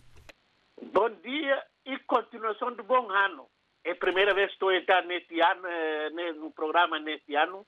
Bom 0.95 1.11
dia 1.23 1.63
e 1.87 1.99
continuação 2.07 2.75
de 2.75 2.83
bom 2.83 3.11
ano. 3.11 3.47
É 3.85 3.93
a 3.93 3.97
primeira 3.97 4.35
vez 4.35 4.49
que 4.49 4.55
estou 4.55 4.69
a 4.69 4.77
entrar 4.77 5.05
neste 5.05 5.41
ano, 5.41 5.67
eh, 5.67 6.11
no 6.35 6.51
programa 6.51 6.99
neste 6.99 7.35
ano. 7.35 7.67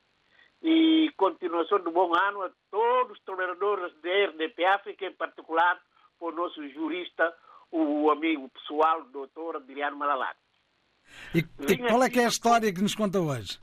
E 0.62 1.10
continuação 1.16 1.80
de 1.80 1.90
bom 1.90 2.12
ano 2.14 2.42
a 2.42 2.50
todos 2.70 3.18
os 3.18 3.24
trabalhadores 3.24 3.92
da 4.00 4.10
RDP 4.26 4.64
África, 4.64 5.06
em 5.06 5.12
particular 5.12 5.80
para 6.18 6.28
o 6.28 6.32
nosso 6.32 6.68
jurista, 6.68 7.34
o 7.70 8.10
amigo 8.10 8.48
pessoal, 8.50 9.00
o 9.00 9.10
doutor 9.10 9.56
Adriano 9.56 9.96
Malalac. 9.96 10.38
E, 11.34 11.38
e 11.38 11.78
qual 11.78 12.02
é 12.02 12.10
que 12.10 12.20
é 12.20 12.26
a 12.26 12.28
história 12.28 12.72
que 12.72 12.80
nos 12.80 12.94
conta 12.94 13.18
hoje? 13.18 13.58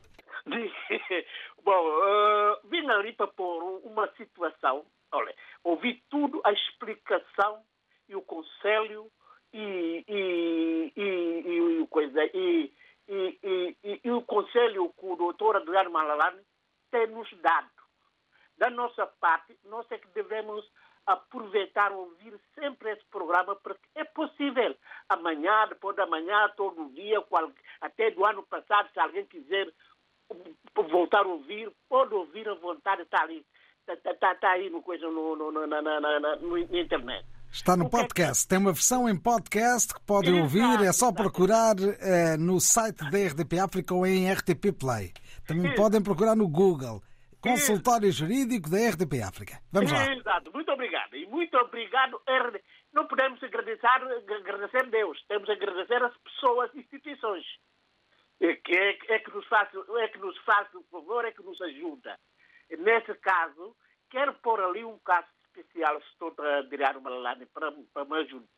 Bom, 1.64 1.88
uh, 1.88 2.68
vim 2.68 2.86
ali 2.90 3.14
para 3.14 3.28
pôr 3.28 3.82
uma 3.84 4.08
situação. 4.18 4.86
Olha, 5.12 5.34
ouvi 5.64 6.04
tudo 6.10 6.42
a 6.44 6.52
explicação 6.52 7.64
e 8.08 8.16
o 8.16 8.22
Conselho 8.22 9.10
e, 9.54 10.06
e, 10.08 10.94
e, 10.96 11.82
e, 11.82 11.88
coisa, 11.88 12.24
e, 12.34 12.72
e, 13.08 13.40
e, 13.84 14.02
e, 14.04 14.12
o 14.12 14.22
Conselho 14.22 14.94
que 14.98 15.06
o 15.06 15.16
doutor 15.16 15.58
Adriano 15.58 15.92
Malalane 15.92 16.42
tem 16.92 17.08
nos 17.08 17.30
dado. 17.42 17.70
Da 18.58 18.70
nossa 18.70 19.08
parte, 19.08 19.58
nós 19.66 19.90
é 19.92 19.98
que 19.98 20.08
devemos 20.10 20.66
aproveitar, 21.06 21.92
ouvir 21.92 22.40
sempre 22.54 22.92
esse 22.92 23.06
programa, 23.06 23.56
porque 23.56 23.82
é 23.96 24.04
possível. 24.04 24.76
Amanhã, 25.08 25.68
depois 25.68 25.96
da 25.96 26.06
manhã, 26.06 26.52
todo 26.56 26.90
dia, 26.94 27.22
qual, 27.22 27.52
até 27.82 28.12
do 28.12 28.26
ano 28.26 28.44
passado, 28.44 28.90
se 28.94 29.00
alguém 29.00 29.26
quiser 29.26 29.72
voltar 30.76 31.26
a 31.26 31.28
ouvir, 31.28 31.72
pode 31.88 32.14
ouvir 32.14 32.48
à 32.48 32.54
vontade, 32.54 33.02
está 33.02 33.24
ali. 33.24 33.44
Está, 33.88 34.12
está, 34.12 34.32
está 34.34 34.52
aí 34.52 34.70
no, 34.70 34.84
coisa, 34.84 35.10
no, 35.10 35.36
no, 35.36 35.52
no, 35.52 35.66
na, 35.66 35.82
na 35.82 36.38
internet. 36.72 37.26
Está 37.52 37.76
no 37.76 37.90
podcast. 37.90 38.48
Tem 38.48 38.60
uma 38.60 38.72
versão 38.72 39.10
em 39.10 39.20
podcast 39.20 39.94
que 39.94 40.00
podem 40.02 40.40
ouvir. 40.40 40.82
É 40.86 40.94
só 40.94 41.12
procurar 41.12 41.76
uh, 41.76 42.38
no 42.40 42.60
site 42.60 43.00
da 43.10 43.18
RDP 43.18 43.60
África 43.60 43.94
ou 43.94 44.06
em 44.06 44.32
RTP 44.32 44.72
Play. 44.80 45.12
Também 45.48 45.74
podem 45.74 46.02
procurar 46.02 46.36
no 46.36 46.48
Google. 46.48 47.02
Consultório 47.42 48.12
Jurídico 48.12 48.70
da 48.70 48.78
RDP 48.78 49.24
África. 49.24 49.60
Vamos 49.72 49.92
lá. 49.92 50.14
Exato. 50.14 50.52
Muito 50.54 50.72
obrigado. 50.72 51.16
E 51.16 51.26
muito 51.26 51.58
obrigado. 51.58 52.22
Não 52.94 53.08
podemos 53.08 53.42
agradecer, 53.44 53.88
agradecer 53.88 54.86
Deus. 54.92 55.20
Temos 55.28 55.46
que 55.46 55.52
agradecer 55.52 56.04
as 56.04 56.16
pessoas, 56.18 56.70
instituições. 56.76 57.46
É 58.40 58.54
que, 58.56 58.78
é, 58.78 58.98
é 59.16 59.20
que 59.20 59.32
nos 59.32 59.46
faz, 59.48 59.70
é 60.00 60.08
que 60.08 60.20
nos 60.20 60.38
faz 60.40 60.68
o 60.76 60.84
favor, 60.92 61.26
é 61.26 61.32
que 61.32 61.44
nos 61.44 61.60
ajuda. 61.62 62.18
Nesse 62.78 63.14
caso, 63.16 63.76
quero 64.10 64.34
pôr 64.36 64.62
ali 64.62 64.86
um 64.86 65.00
caso 65.00 65.28
especial, 65.50 65.98
estou 66.00 66.34
a 66.40 66.64
tirar 66.68 66.98
uma 66.98 67.10
lana 67.10 67.46
para, 67.54 67.72
para, 67.94 68.06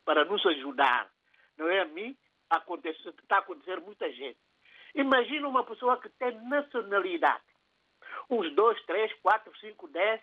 para 0.06 0.26
nos 0.26 0.46
ajudar. 0.46 1.10
Não 1.58 1.68
é 1.68 1.82
a 1.82 1.86
mim, 1.86 2.18
acontece, 2.50 3.00
está 3.10 3.38
a 3.38 3.40
acontecer 3.40 3.80
muita 3.82 4.12
gente. 4.12 4.40
Imagina 4.94 5.48
uma 5.48 5.64
pessoa 5.64 6.00
que 6.00 6.10
tem 6.10 6.32
nacionalidade. 6.48 7.44
Uns 8.30 8.54
dois, 8.54 8.82
três, 8.84 9.12
quatro, 9.22 9.56
cinco, 9.60 9.88
dez, 9.88 10.22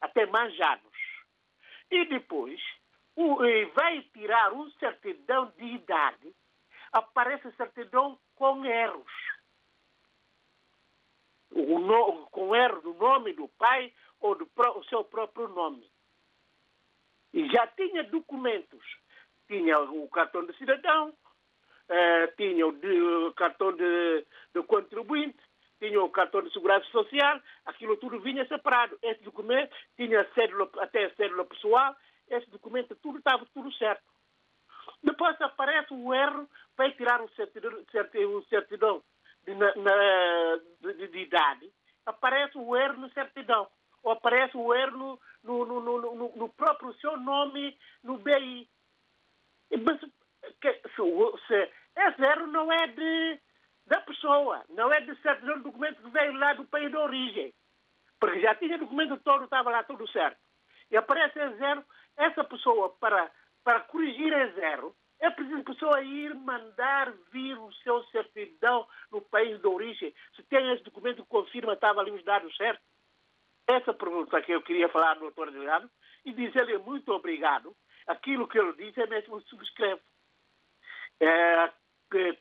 até 0.00 0.26
mais 0.26 0.58
anos. 0.60 0.96
E 1.90 2.04
depois 2.06 2.60
vai 3.74 4.02
tirar 4.12 4.52
um 4.52 4.70
certidão 4.72 5.52
de 5.56 5.64
idade, 5.64 6.34
aparece 6.92 7.50
certidão 7.52 8.18
com 8.34 8.64
erros. 8.64 9.12
O 11.50 11.78
no, 11.78 12.26
com 12.26 12.54
erro 12.54 12.80
do 12.82 12.94
nome 12.94 13.32
do 13.32 13.48
pai 13.48 13.92
ou 14.20 14.34
do 14.34 14.48
o 14.56 14.84
seu 14.84 15.04
próprio 15.04 15.48
nome. 15.48 15.88
E 17.36 17.46
já 17.50 17.66
tinha 17.66 18.02
documentos. 18.04 18.82
Tinha 19.46 19.78
o 19.78 20.08
cartão 20.08 20.46
de 20.46 20.56
cidadão, 20.56 21.12
eh, 21.88 22.26
tinha 22.28 22.66
o, 22.66 22.72
de, 22.72 23.32
cartão 23.36 23.72
de, 23.76 24.26
de, 24.54 24.62
contribuinte, 24.62 25.38
tinha 25.78 26.02
o 26.02 26.08
cartão 26.08 26.42
de 26.42 26.50
segurança 26.50 26.86
social, 26.86 27.38
aquilo 27.66 27.98
tudo 27.98 28.18
vinha 28.20 28.48
separado. 28.48 28.98
Esse 29.02 29.22
documento 29.22 29.76
tinha 29.96 30.22
a 30.22 30.34
cédula, 30.34 30.68
até 30.78 31.04
a 31.04 31.14
cédula 31.14 31.44
pessoal, 31.44 31.94
esse 32.28 32.48
documento 32.50 32.96
tudo 32.96 33.18
estava 33.18 33.46
tudo 33.52 33.70
certo. 33.74 34.02
Depois 35.02 35.38
aparece 35.42 35.92
o 35.92 36.14
erro 36.14 36.48
para 36.74 36.90
tirar 36.92 37.20
o 37.20 37.28
certidão, 37.34 37.84
certidão 38.48 39.02
de, 39.44 39.54
na, 39.54 39.70
de, 40.80 41.06
de, 41.06 41.18
idade. 41.18 41.70
Aparece 42.06 42.56
o 42.56 42.74
erro 42.74 42.98
no 42.98 43.10
certidão. 43.10 43.68
Ou 44.06 44.12
aparece 44.12 44.56
o 44.56 44.72
erro 44.72 45.18
no, 45.42 45.66
no, 45.66 45.80
no, 45.80 46.36
no 46.36 46.48
próprio 46.50 46.94
seu 47.00 47.16
nome 47.16 47.76
no 48.04 48.18
BI. 48.18 48.68
Mas 49.82 50.00
que, 50.60 50.72
se, 50.74 51.46
se, 51.48 51.72
esse 51.96 52.22
erro 52.22 52.46
não 52.46 52.72
é 52.72 52.86
de, 52.86 53.40
da 53.84 54.00
pessoa, 54.02 54.64
não 54.68 54.92
é 54.92 55.00
de 55.00 55.20
certidão 55.20 55.56
de 55.56 55.64
documento 55.64 56.00
que 56.04 56.10
veio 56.10 56.38
lá 56.38 56.52
do 56.52 56.64
país 56.66 56.88
de 56.88 56.96
origem. 56.96 57.52
Porque 58.20 58.40
já 58.40 58.54
tinha 58.54 58.78
documento 58.78 59.16
todo, 59.24 59.42
estava 59.42 59.70
lá 59.70 59.82
tudo 59.82 60.08
certo. 60.12 60.38
E 60.88 60.96
aparece 60.96 61.40
a 61.40 61.50
zero, 61.56 61.84
essa 62.16 62.44
pessoa 62.44 62.90
para 63.00 63.28
para 63.64 63.80
corrigir 63.80 64.32
a 64.32 64.46
zero, 64.52 64.94
é 65.18 65.28
preciso 65.28 65.62
a 65.62 65.64
pessoa 65.64 66.00
ir 66.00 66.32
mandar 66.36 67.12
vir 67.32 67.58
o 67.58 67.72
seu 67.82 68.04
certidão 68.04 68.86
no 69.10 69.20
país 69.20 69.60
de 69.60 69.66
origem. 69.66 70.14
Se 70.36 70.44
tem 70.44 70.72
esse 70.72 70.84
documento 70.84 71.24
que 71.24 71.28
confirma 71.28 71.72
estava 71.72 72.00
ali 72.00 72.12
os 72.12 72.22
dados 72.22 72.56
certos. 72.56 72.86
Essa 73.66 73.92
pergunta 73.92 74.40
que 74.42 74.52
eu 74.52 74.62
queria 74.62 74.88
falar 74.88 75.10
ao 75.14 75.20
doutor 75.20 75.48
Adriano 75.48 75.90
e 76.24 76.32
dizer-lhe 76.32 76.78
muito 76.78 77.12
obrigado. 77.12 77.74
Aquilo 78.06 78.46
que 78.46 78.58
ele 78.58 78.72
diz 78.74 78.96
é 78.96 79.06
mesmo 79.06 79.40
subscrevo. 79.42 80.00
É, 81.18 81.54
a 81.64 81.72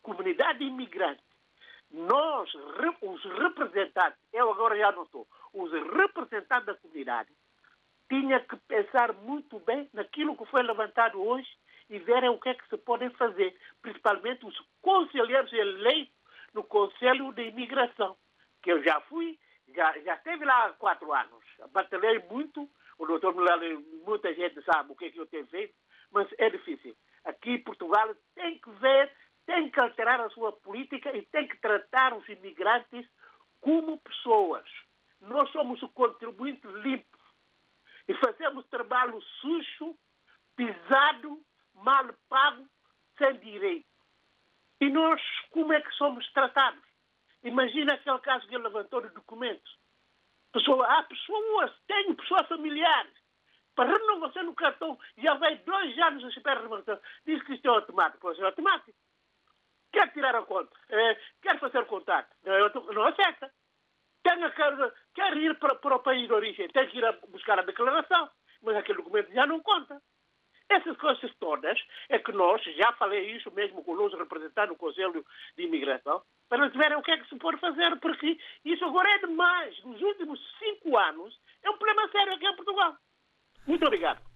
comunidade 0.02 0.64
imigrante, 0.64 1.24
nós, 1.90 2.52
os 3.02 3.24
representantes, 3.40 4.20
eu 4.34 4.52
agora 4.52 4.78
já 4.78 4.92
não 4.92 5.04
estou, 5.04 5.28
os 5.54 5.72
representantes 5.72 6.66
da 6.66 6.76
comunidade, 6.76 7.30
tinha 8.10 8.40
que 8.42 8.56
pensar 8.68 9.14
muito 9.14 9.60
bem 9.60 9.90
naquilo 9.94 10.38
que 10.38 10.46
foi 10.46 10.62
levantado 10.62 11.22
hoje 11.22 11.50
e 11.90 11.98
verem 12.00 12.30
o 12.30 12.40
que 12.40 12.50
é 12.50 12.54
que 12.54 12.68
se 12.68 12.78
podem 12.78 13.10
fazer, 13.12 13.56
principalmente 13.82 14.46
os 14.46 14.60
conselheiros 14.82 15.52
eleitos 15.54 16.14
no 16.54 16.64
Conselho 16.64 17.34
de 17.34 17.48
Imigração, 17.48 18.16
que 18.62 18.72
eu 18.72 18.84
já 18.84 19.00
fui, 19.02 19.38
já, 19.74 19.98
já 20.00 20.16
esteve 20.16 20.46
lá 20.46 20.66
há 20.66 20.74
quatro 20.74 21.12
anos. 21.14 21.44
Batalhei 21.72 22.20
muito, 22.30 22.70
o 22.98 23.06
doutor 23.06 23.36
Milano, 23.36 23.82
muita 24.06 24.34
gente 24.34 24.62
sabe 24.64 24.92
o 24.92 24.96
que, 24.96 25.06
é 25.06 25.12
que 25.12 25.20
eu 25.20 25.26
tenho 25.28 25.48
feito, 25.48 25.74
mas 26.12 26.28
é 26.38 26.50
difícil. 26.50 26.96
Aqui 27.24 27.58
Portugal 27.60 28.14
tem 28.36 28.60
que 28.60 28.70
ver, 28.72 29.12
tem 29.46 29.70
que 29.70 29.80
alterar 29.80 30.22
a 30.22 30.30
sua 30.30 30.52
política 30.52 31.16
e 31.16 31.24
tem 31.24 31.48
que 31.48 31.58
tratar 31.58 32.14
os 32.14 32.28
imigrantes 32.30 33.08
como 33.62 34.00
pessoas. 34.00 34.66
Nós 35.22 35.50
somos 35.52 35.82
o 35.82 35.90
contribuinte 35.90 36.68
limpo 36.68 37.18
e 38.08 38.14
fazemos 38.16 38.66
trabalho 38.68 39.20
sujo, 39.42 39.98
pisado, 40.56 41.42
mal 41.74 42.06
pago, 42.30 42.68
sem 43.18 43.38
direito. 43.40 43.88
E 44.80 44.90
nós, 44.90 45.22
como 45.50 45.74
é 45.74 45.82
que 45.82 45.92
somos 45.96 46.30
tratados? 46.32 46.84
Imagina 47.46 47.94
aquele 47.94 48.20
caso 48.20 48.48
que 48.48 48.56
ele 48.56 48.64
levantou 48.64 49.02
de 49.02 49.10
documentos. 49.10 49.80
Pessoa, 50.52 50.86
há 50.86 51.04
pessoas, 51.04 51.72
tenho 51.88 52.16
pessoas 52.16 52.48
familiares. 52.48 53.14
Para 53.76 53.98
renovação 53.98 54.44
no 54.44 54.56
cartão, 54.56 54.98
já 55.18 55.34
vai 55.36 55.58
dois 55.60 55.98
anos 56.00 56.24
a 56.24 56.28
esperar 56.28 56.58
a 56.58 56.62
renovação. 56.62 57.00
Diz 57.26 57.42
que 57.44 57.54
isto 57.54 57.66
é 57.68 57.70
automático. 57.70 58.20
Pois 58.22 58.40
é 58.40 58.44
automático. 58.44 58.98
Quer 59.94 60.12
tirar 60.12 60.36
a 60.36 60.42
conta? 60.42 60.76
É, 60.90 61.16
quer 61.42 61.60
fazer 61.60 61.86
contato? 61.86 62.30
Não, 62.44 62.94
não 62.94 63.06
aceita 63.06 63.50
tenha, 64.26 64.50
quer, 64.50 64.94
quer 65.14 65.38
ir 65.38 65.58
para, 65.60 65.76
para 65.76 65.96
o 65.96 66.00
país 66.00 66.28
de 66.28 66.34
origem, 66.34 66.68
tem 66.70 66.88
que 66.90 66.98
ir 66.98 67.20
buscar 67.30 67.60
a 67.60 67.62
declaração, 67.62 68.28
mas 68.64 68.76
aquele 68.76 68.98
documento 68.98 69.32
já 69.32 69.46
não 69.46 69.62
conta. 69.62 70.02
Essas 70.70 70.98
coisas 70.98 71.32
todas 71.40 71.80
é 72.10 72.18
que 72.18 72.32
nós, 72.32 72.62
já 72.64 72.92
falei 72.94 73.32
isso 73.32 73.52
mesmo 73.52 73.84
com 73.84 73.94
os 73.94 74.14
representantes 74.14 74.70
do 74.70 74.80
Conselho 74.80 75.26
de 75.56 75.64
Imigração, 75.64 76.22
para 76.50 76.68
verem 76.70 76.98
o 76.98 77.02
que 77.02 77.12
é 77.12 77.18
que 77.18 77.30
se 77.30 77.36
pode 77.38 77.60
fazer, 77.60 77.96
porque 78.00 78.38
isso 78.64 78.84
agora 78.86 79.10
é 79.10 79.20
demais. 79.20 79.84
Nos 79.84 80.02
últimos 80.02 80.40
cinco 80.58 80.98
anos 80.98 81.40
é 81.64 81.70
um 81.70 81.78
problema 81.78 82.10
sério 82.10 82.34
aqui 82.34 82.48
em 82.48 82.56
Portugal. 82.56 82.96
Muito 83.68 83.86
obrigado. 83.86 84.35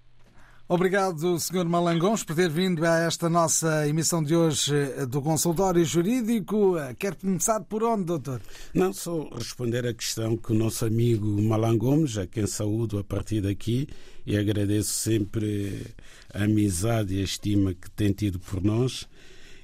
Obrigado, 0.71 1.39
Sr. 1.39 1.65
Malangons, 1.65 2.23
por 2.23 2.35
ter 2.35 2.47
vindo 2.47 2.85
a 2.85 2.99
esta 2.99 3.27
nossa 3.27 3.87
emissão 3.87 4.21
de 4.21 4.35
hoje 4.35 4.71
eh, 4.75 5.03
do 5.07 5.19
Consultório 5.19 5.83
Jurídico. 5.83 6.77
Eh, 6.77 6.93
quer 6.93 7.15
começar 7.15 7.61
por 7.61 7.81
onde, 7.81 8.03
doutor? 8.03 8.39
Não, 8.71 8.93
só 8.93 9.27
responder 9.33 9.87
a 9.87 9.93
questão 9.95 10.37
que 10.37 10.51
o 10.51 10.55
nosso 10.55 10.85
amigo 10.85 11.25
Malangomes, 11.41 12.19
a 12.19 12.27
quem 12.27 12.45
saúdo 12.45 12.99
a 12.99 13.03
partir 13.03 13.41
daqui 13.41 13.87
e 14.27 14.37
agradeço 14.37 14.91
sempre 14.91 15.87
a 16.31 16.43
amizade 16.43 17.15
e 17.15 17.21
a 17.21 17.23
estima 17.23 17.73
que 17.73 17.89
tem 17.89 18.11
tido 18.11 18.37
por 18.37 18.61
nós 18.61 19.07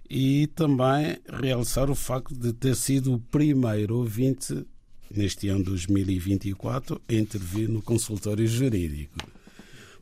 e 0.09 0.47
também 0.55 1.19
realçar 1.31 1.87
o 1.91 1.95
facto 1.95 2.33
de 2.33 2.51
ter 2.51 2.75
sido 2.75 3.13
o 3.13 3.19
primeiro 3.19 3.97
ouvinte 3.97 4.65
neste 5.15 5.49
ano 5.49 5.65
2024 5.65 6.99
a 7.07 7.13
intervir 7.13 7.69
no 7.69 7.83
consultório 7.83 8.47
jurídico. 8.47 9.35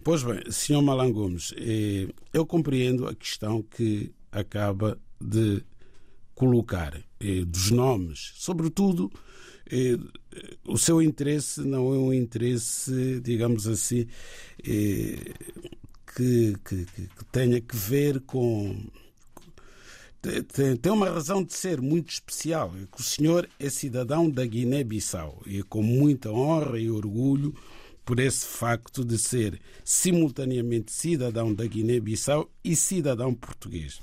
Pois 0.03 0.21
bem, 0.21 0.41
Sr. 0.51 0.81
Malan 0.81 1.13
Gomes, 1.13 1.53
eh, 1.57 2.09
eu 2.33 2.45
compreendo 2.45 3.07
a 3.07 3.15
questão 3.15 3.61
que 3.61 4.11
acaba 4.29 4.99
de 5.21 5.63
colocar 6.35 6.93
eh, 7.21 7.45
dos 7.45 7.71
nomes, 7.71 8.33
sobretudo 8.35 9.09
eh, 9.71 9.97
o 10.67 10.77
seu 10.77 11.01
interesse 11.01 11.61
não 11.61 11.93
é 11.93 11.97
um 11.97 12.13
interesse, 12.13 13.21
digamos 13.21 13.65
assim, 13.65 14.05
que, 14.61 16.55
que, 16.65 16.85
que 16.85 17.25
tenha 17.31 17.61
que 17.61 17.75
ver 17.77 18.19
com 18.21 18.75
tem, 20.53 20.77
tem, 20.77 20.91
uma 20.91 21.09
razão 21.09 21.43
de 21.43 21.53
ser 21.53 21.81
muito 21.81 22.09
especial. 22.09 22.73
É 22.81 22.85
que 22.85 23.01
o 23.01 23.03
senhor 23.03 23.49
é 23.59 23.69
cidadão 23.69 24.29
da 24.29 24.45
Guiné-Bissau 24.45 25.41
e 25.45 25.61
com 25.63 25.81
muita 25.81 26.31
honra 26.31 26.79
e 26.79 26.89
orgulho 26.89 27.53
por 28.05 28.19
esse 28.19 28.45
facto 28.45 29.03
de 29.03 29.17
ser 29.17 29.59
simultaneamente 29.83 30.91
cidadão 30.91 31.53
da 31.53 31.65
Guiné-Bissau 31.65 32.49
e 32.63 32.75
cidadão 32.75 33.33
português. 33.33 34.01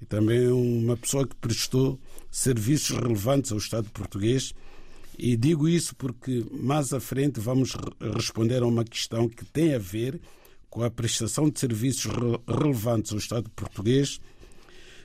E 0.00 0.04
também 0.04 0.48
uma 0.48 0.96
pessoa 0.96 1.26
que 1.26 1.36
prestou 1.36 1.98
serviços 2.30 2.96
relevantes 2.96 3.52
ao 3.52 3.58
Estado 3.58 3.88
português. 3.90 4.52
E 5.18 5.36
digo 5.36 5.68
isso 5.68 5.94
porque 5.96 6.44
mais 6.52 6.92
à 6.92 7.00
frente 7.00 7.40
vamos 7.40 7.74
responder 8.14 8.62
a 8.62 8.66
uma 8.66 8.84
questão 8.84 9.28
que 9.28 9.44
tem 9.44 9.74
a 9.74 9.78
ver 9.78 10.20
com 10.68 10.82
a 10.82 10.90
prestação 10.90 11.48
de 11.48 11.58
serviços 11.58 12.12
relevantes 12.46 13.12
ao 13.12 13.18
Estado 13.18 13.48
português 13.50 14.20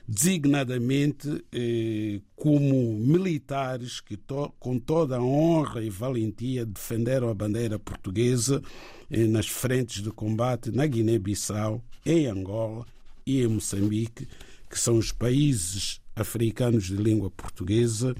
designadamente 0.06 1.44
eh, 1.52 2.20
como 2.36 2.94
militares 2.94 4.00
que, 4.00 4.18
com 4.58 4.78
toda 4.78 5.16
a 5.16 5.22
honra 5.22 5.82
e 5.82 5.90
valentia, 5.90 6.66
defenderam 6.66 7.28
a 7.28 7.34
bandeira 7.34 7.78
portuguesa 7.78 8.62
eh, 9.10 9.26
nas 9.26 9.48
frentes 9.48 10.02
de 10.02 10.10
combate 10.10 10.70
na 10.70 10.86
Guiné-Bissau, 10.86 11.82
em 12.04 12.26
Angola 12.26 12.84
e 13.24 13.42
em 13.42 13.46
Moçambique, 13.46 14.26
que 14.68 14.78
são 14.78 14.96
os 14.96 15.12
países 15.12 16.00
africanos 16.16 16.84
de 16.84 16.96
língua 16.96 17.30
portuguesa 17.30 18.14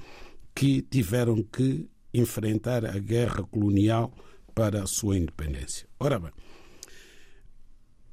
que 0.55 0.81
tiveram 0.81 1.43
que 1.43 1.87
enfrentar 2.13 2.85
a 2.85 2.97
guerra 2.97 3.43
colonial 3.43 4.13
para 4.53 4.83
a 4.83 4.87
sua 4.87 5.17
independência. 5.17 5.87
Ora 5.99 6.19
bem, 6.19 6.31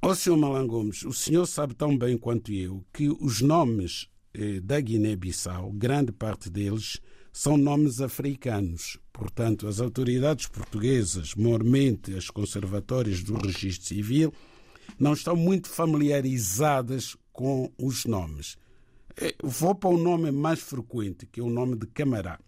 Ó 0.02 0.14
Sr. 0.14 0.34
Malan 0.34 0.66
Gomes, 0.66 1.02
o 1.02 1.12
senhor 1.12 1.44
sabe 1.44 1.74
tão 1.74 1.96
bem 1.96 2.16
quanto 2.16 2.50
eu 2.50 2.82
que 2.90 3.10
os 3.20 3.42
nomes 3.42 4.08
eh, 4.32 4.58
da 4.58 4.80
Guiné-Bissau, 4.80 5.70
grande 5.72 6.10
parte 6.10 6.48
deles, 6.48 6.98
são 7.30 7.58
nomes 7.58 8.00
africanos. 8.00 8.98
Portanto, 9.12 9.68
as 9.68 9.78
autoridades 9.78 10.46
portuguesas, 10.46 11.34
maiormente 11.34 12.14
as 12.14 12.30
conservatórias 12.30 13.22
do 13.22 13.34
registro 13.34 13.88
civil, 13.88 14.32
não 14.98 15.12
estão 15.12 15.36
muito 15.36 15.68
familiarizadas 15.68 17.14
com 17.30 17.70
os 17.76 18.06
nomes. 18.06 18.56
Eh, 19.18 19.34
vou 19.42 19.74
para 19.74 19.90
o 19.90 19.98
nome 19.98 20.30
mais 20.30 20.60
frequente, 20.60 21.26
que 21.26 21.40
é 21.40 21.42
o 21.42 21.50
nome 21.50 21.76
de 21.76 21.86
Camará. 21.86 22.40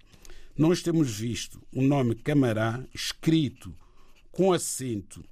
Nós 0.56 0.80
temos 0.80 1.14
visto 1.18 1.60
o 1.70 1.82
nome 1.82 2.14
Camará 2.14 2.82
escrito 2.94 3.74
com 4.30 4.54
acento 4.54 5.22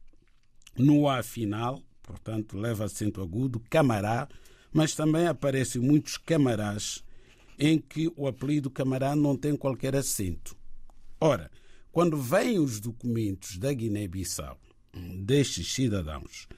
no 0.76 1.08
A 1.08 1.22
final 1.22 1.82
portanto 2.10 2.58
leva 2.58 2.84
acento 2.84 3.22
agudo, 3.22 3.62
camará, 3.70 4.28
mas 4.72 4.96
também 4.96 5.28
aparecem 5.28 5.80
muitos 5.80 6.16
camarás 6.16 7.04
em 7.56 7.78
que 7.78 8.12
o 8.16 8.26
apelido 8.26 8.68
camará 8.68 9.14
não 9.14 9.36
tem 9.36 9.56
qualquer 9.56 9.94
acento. 9.94 10.56
Ora, 11.20 11.50
quando 11.92 12.16
vêm 12.16 12.58
os 12.58 12.80
documentos 12.80 13.58
da 13.58 13.72
Guiné-Bissau 13.72 14.58
destes 15.22 15.72
cidadãos 15.72 16.48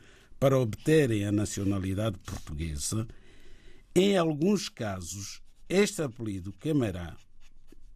para 0.40 0.58
obterem 0.58 1.26
a 1.26 1.32
nacionalidade 1.32 2.18
portuguesa, 2.20 3.06
em 3.94 4.16
alguns 4.16 4.70
casos, 4.70 5.42
este 5.68 6.00
apelido 6.00 6.52
camará 6.54 7.16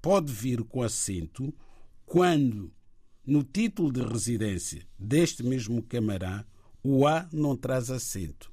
pode 0.03 0.31
vir 0.31 0.63
com 0.63 0.83
acento 0.83 1.55
quando, 2.05 2.71
no 3.25 3.43
título 3.43 3.91
de 3.91 4.03
residência 4.03 4.87
deste 4.99 5.43
mesmo 5.43 5.83
camará, 5.83 6.45
o 6.89 7.07
A 7.07 7.29
não 7.33 7.57
traz 7.57 7.91
acento. 7.91 8.51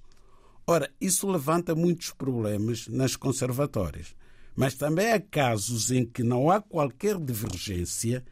Ora, 0.66 0.90
isso 1.00 1.30
levanta 1.30 1.76
muitos 1.76 2.12
problemas 2.12 2.88
nas 2.88 3.16
conservatórias, 3.16 4.16
mas 4.56 4.76
também 4.76 5.12
há 5.12 5.20
casos 5.20 5.92
em 5.92 6.06
que 6.06 6.24
não 6.24 6.50
há 6.50 6.62
qualquer 6.62 7.18
divergência 7.20 8.24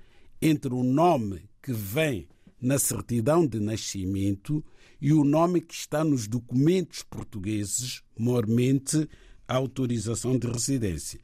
entre 0.41 0.73
o 0.73 0.83
nome 0.83 1.49
que 1.61 1.73
vem 1.73 2.27
na 2.59 2.79
certidão 2.79 3.45
de 3.45 3.59
nascimento 3.59 4.63
e 4.99 5.13
o 5.13 5.23
nome 5.23 5.61
que 5.61 5.73
está 5.73 6.03
nos 6.03 6.27
documentos 6.27 7.03
portugueses, 7.03 8.01
mormente 8.17 9.09
a 9.47 9.55
autorização 9.55 10.37
de 10.37 10.47
residência 10.47 11.19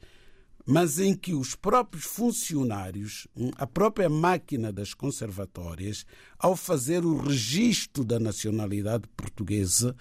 mas 0.70 0.98
em 0.98 1.14
que 1.14 1.32
os 1.32 1.54
próprios 1.54 2.04
funcionários, 2.04 3.26
hum, 3.34 3.50
a 3.56 3.66
própria 3.66 4.10
máquina 4.10 4.70
das 4.70 4.92
conservatórias, 4.92 6.04
ao 6.38 6.54
fazer 6.54 7.06
o 7.06 7.16
registro 7.16 8.04
da 8.04 8.20
nacionalidade 8.20 9.08
portuguesa, 9.16 9.96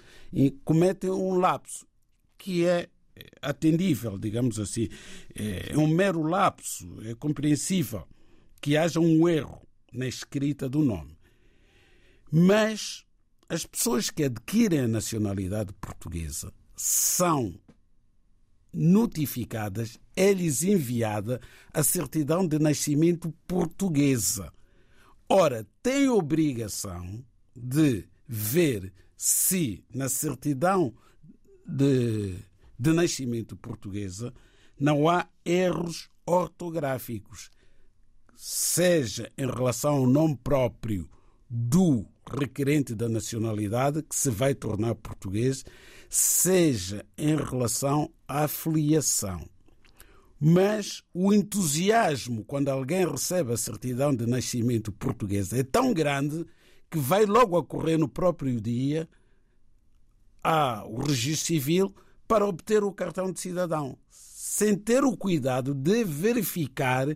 cometem 0.66 1.10
um 1.10 1.36
lapso 1.36 1.88
que 2.38 2.66
é 2.66 2.90
atendível, 3.42 4.18
digamos 4.18 4.60
assim. 4.60 4.90
É 5.34 5.78
um 5.78 5.88
mero 5.88 6.22
lapso, 6.22 6.86
é 7.06 7.16
compreensível 7.16 8.06
que 8.60 8.76
haja 8.76 9.00
um 9.00 9.26
erro 9.26 9.66
na 9.94 10.06
escrita 10.06 10.68
do 10.68 10.80
nome. 10.80 11.18
Mas 12.30 13.06
as 13.48 13.66
pessoas 13.66 14.10
que 14.10 14.26
adquirem 14.26 14.82
a 14.82 14.88
nacionalidade 14.88 15.72
portuguesa 15.80 16.52
são 16.76 17.58
notificadas, 18.78 20.00
é-lhes 20.16 20.62
enviada 20.62 21.42
a 21.74 21.84
certidão 21.84 22.48
de 22.48 22.60
nascimento 22.60 23.34
portuguesa. 23.48 24.54
Ora, 25.28 25.66
tem 25.82 26.08
obrigação 26.08 27.26
de 27.56 28.06
ver 28.28 28.94
se 29.16 29.84
na 29.92 30.08
certidão 30.08 30.94
de, 31.66 32.38
de 32.78 32.94
nascimento 32.94 33.58
portuguesa 33.58 34.32
não 34.80 35.10
há 35.10 35.28
erros 35.44 36.08
ortográficos, 36.24 37.50
seja 38.36 39.32
em 39.36 39.48
relação 39.48 39.96
ao 39.96 40.08
nome 40.08 40.38
próprio 40.38 41.10
do 41.50 42.06
requerente 42.30 42.94
da 42.94 43.08
nacionalidade, 43.08 44.04
que 44.04 44.16
se 44.16 44.30
vai 44.30 44.54
tornar 44.54 44.96
português, 44.96 45.64
seja 46.10 47.06
em 47.18 47.36
relação 47.36 48.10
à 48.28 48.48
filiação. 48.48 49.48
Mas 50.40 51.04
o 51.14 51.34
entusiasmo 51.34 52.44
quando 52.46 52.70
alguém 52.70 53.10
recebe 53.10 53.54
a 53.54 53.58
certidão 53.58 54.16
de 54.16 54.28
nascimento 54.28 54.92
portuguesa 54.92 55.58
é 55.58 55.64
tão 55.64 55.94
grande 55.94 56.46
que 56.92 57.00
vai 57.00 57.26
logo 57.26 57.58
ocorrer 57.58 57.98
no 57.98 58.08
próprio 58.08 58.62
dia 58.62 59.10
ao 60.44 60.96
registro 60.98 61.48
civil 61.48 61.94
para 62.28 62.46
obter 62.46 62.84
o 62.84 62.92
cartão 62.92 63.32
de 63.32 63.40
cidadão, 63.40 63.98
sem 64.10 64.76
ter 64.76 65.04
o 65.04 65.18
cuidado 65.18 65.74
de 65.74 66.04
verificar 66.04 67.08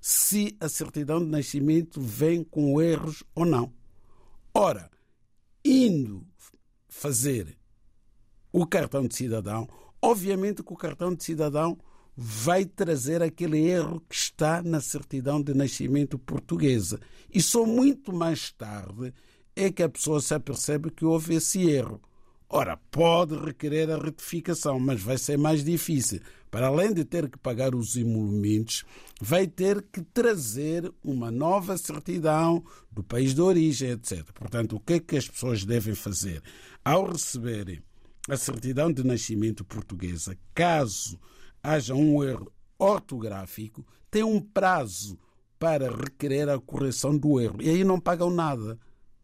se 0.00 0.56
a 0.60 0.68
certidão 0.68 1.18
de 1.18 1.26
nascimento 1.26 2.00
vem 2.00 2.44
com 2.44 2.80
erros 2.80 3.24
ou 3.34 3.44
não. 3.44 3.77
Ora, 4.60 4.90
indo 5.64 6.26
fazer 6.88 7.56
o 8.52 8.66
cartão 8.66 9.06
de 9.06 9.14
cidadão, 9.14 9.68
obviamente 10.02 10.64
que 10.64 10.72
o 10.72 10.76
cartão 10.76 11.14
de 11.14 11.22
cidadão 11.22 11.78
vai 12.16 12.64
trazer 12.64 13.22
aquele 13.22 13.60
erro 13.68 14.00
que 14.00 14.16
está 14.16 14.60
na 14.60 14.80
certidão 14.80 15.40
de 15.40 15.54
nascimento 15.54 16.18
portuguesa. 16.18 16.98
E 17.32 17.40
só 17.40 17.64
muito 17.64 18.12
mais 18.12 18.50
tarde 18.50 19.14
é 19.54 19.70
que 19.70 19.80
a 19.80 19.88
pessoa 19.88 20.20
se 20.20 20.34
apercebe 20.34 20.90
que 20.90 21.04
houve 21.04 21.36
esse 21.36 21.70
erro. 21.70 22.02
Ora, 22.48 22.76
pode 22.90 23.36
requerer 23.36 23.88
a 23.92 23.96
retificação, 23.96 24.80
mas 24.80 25.00
vai 25.00 25.18
ser 25.18 25.38
mais 25.38 25.62
difícil. 25.62 26.20
Para 26.50 26.68
além 26.68 26.92
de 26.92 27.04
ter 27.04 27.28
que 27.28 27.38
pagar 27.38 27.74
os 27.74 27.96
emolumentos, 27.96 28.84
vai 29.20 29.46
ter 29.46 29.82
que 29.82 30.00
trazer 30.02 30.92
uma 31.04 31.30
nova 31.30 31.76
certidão 31.76 32.64
do 32.90 33.02
país 33.02 33.34
de 33.34 33.40
origem, 33.40 33.90
etc. 33.90 34.24
Portanto, 34.32 34.76
o 34.76 34.80
que 34.80 34.94
é 34.94 35.00
que 35.00 35.16
as 35.16 35.28
pessoas 35.28 35.64
devem 35.64 35.94
fazer? 35.94 36.42
Ao 36.84 37.04
receberem 37.04 37.82
a 38.28 38.36
certidão 38.36 38.92
de 38.92 39.04
nascimento 39.04 39.64
portuguesa, 39.64 40.36
caso 40.54 41.18
haja 41.62 41.94
um 41.94 42.22
erro 42.22 42.52
ortográfico, 42.78 43.84
tem 44.10 44.22
um 44.22 44.40
prazo 44.40 45.18
para 45.58 45.90
requerer 45.90 46.48
a 46.48 46.58
correção 46.58 47.16
do 47.16 47.40
erro. 47.40 47.60
E 47.60 47.68
aí 47.68 47.84
não 47.84 47.98
pagam 47.98 48.30
nada 48.30 48.78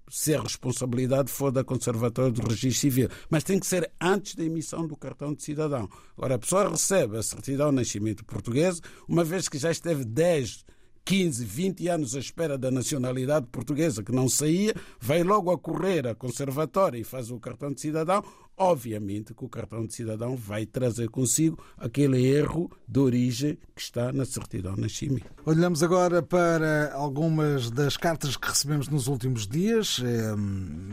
se 0.08 0.34
a 0.34 0.40
responsabilidade 0.40 1.30
for 1.30 1.50
da 1.50 1.64
Conservatória 1.64 2.30
do 2.30 2.42
Registro 2.42 2.80
Civil. 2.80 3.08
Mas 3.30 3.44
tem 3.44 3.58
que 3.58 3.66
ser 3.66 3.90
antes 4.00 4.34
da 4.34 4.44
emissão 4.44 4.86
do 4.86 4.96
cartão 4.96 5.34
de 5.34 5.42
cidadão. 5.42 5.88
Agora, 6.16 6.34
a 6.34 6.38
pessoa 6.38 6.68
recebe 6.68 7.18
a 7.18 7.22
certidão 7.22 7.70
de 7.70 7.76
nascimento 7.76 8.24
português, 8.24 8.80
uma 9.08 9.24
vez 9.24 9.48
que 9.48 9.58
já 9.58 9.70
esteve 9.70 10.04
10 10.04 10.64
15, 11.04 11.44
20 11.44 11.88
anos 11.88 12.16
à 12.16 12.18
espera 12.18 12.56
da 12.56 12.70
nacionalidade 12.70 13.46
portuguesa 13.48 14.02
que 14.02 14.10
não 14.10 14.26
saía, 14.26 14.74
vai 14.98 15.22
logo 15.22 15.50
a 15.50 15.58
correr 15.58 16.06
à 16.06 16.14
conservatória 16.14 16.98
e 16.98 17.04
faz 17.04 17.30
o 17.30 17.38
cartão 17.38 17.70
de 17.70 17.80
cidadão. 17.80 18.24
Obviamente 18.56 19.34
que 19.34 19.44
o 19.44 19.48
cartão 19.48 19.84
de 19.84 19.92
cidadão 19.92 20.36
vai 20.36 20.64
trazer 20.64 21.08
consigo 21.08 21.58
aquele 21.76 22.24
erro 22.24 22.70
de 22.86 23.00
origem 23.00 23.58
que 23.74 23.82
está 23.82 24.12
na 24.12 24.24
certidão 24.24 24.76
de 24.76 24.82
nascimento. 24.82 25.26
Olhamos 25.44 25.82
agora 25.82 26.22
para 26.22 26.92
algumas 26.94 27.68
das 27.68 27.96
cartas 27.96 28.36
que 28.36 28.46
recebemos 28.46 28.88
nos 28.88 29.08
últimos 29.08 29.48
dias. 29.48 30.00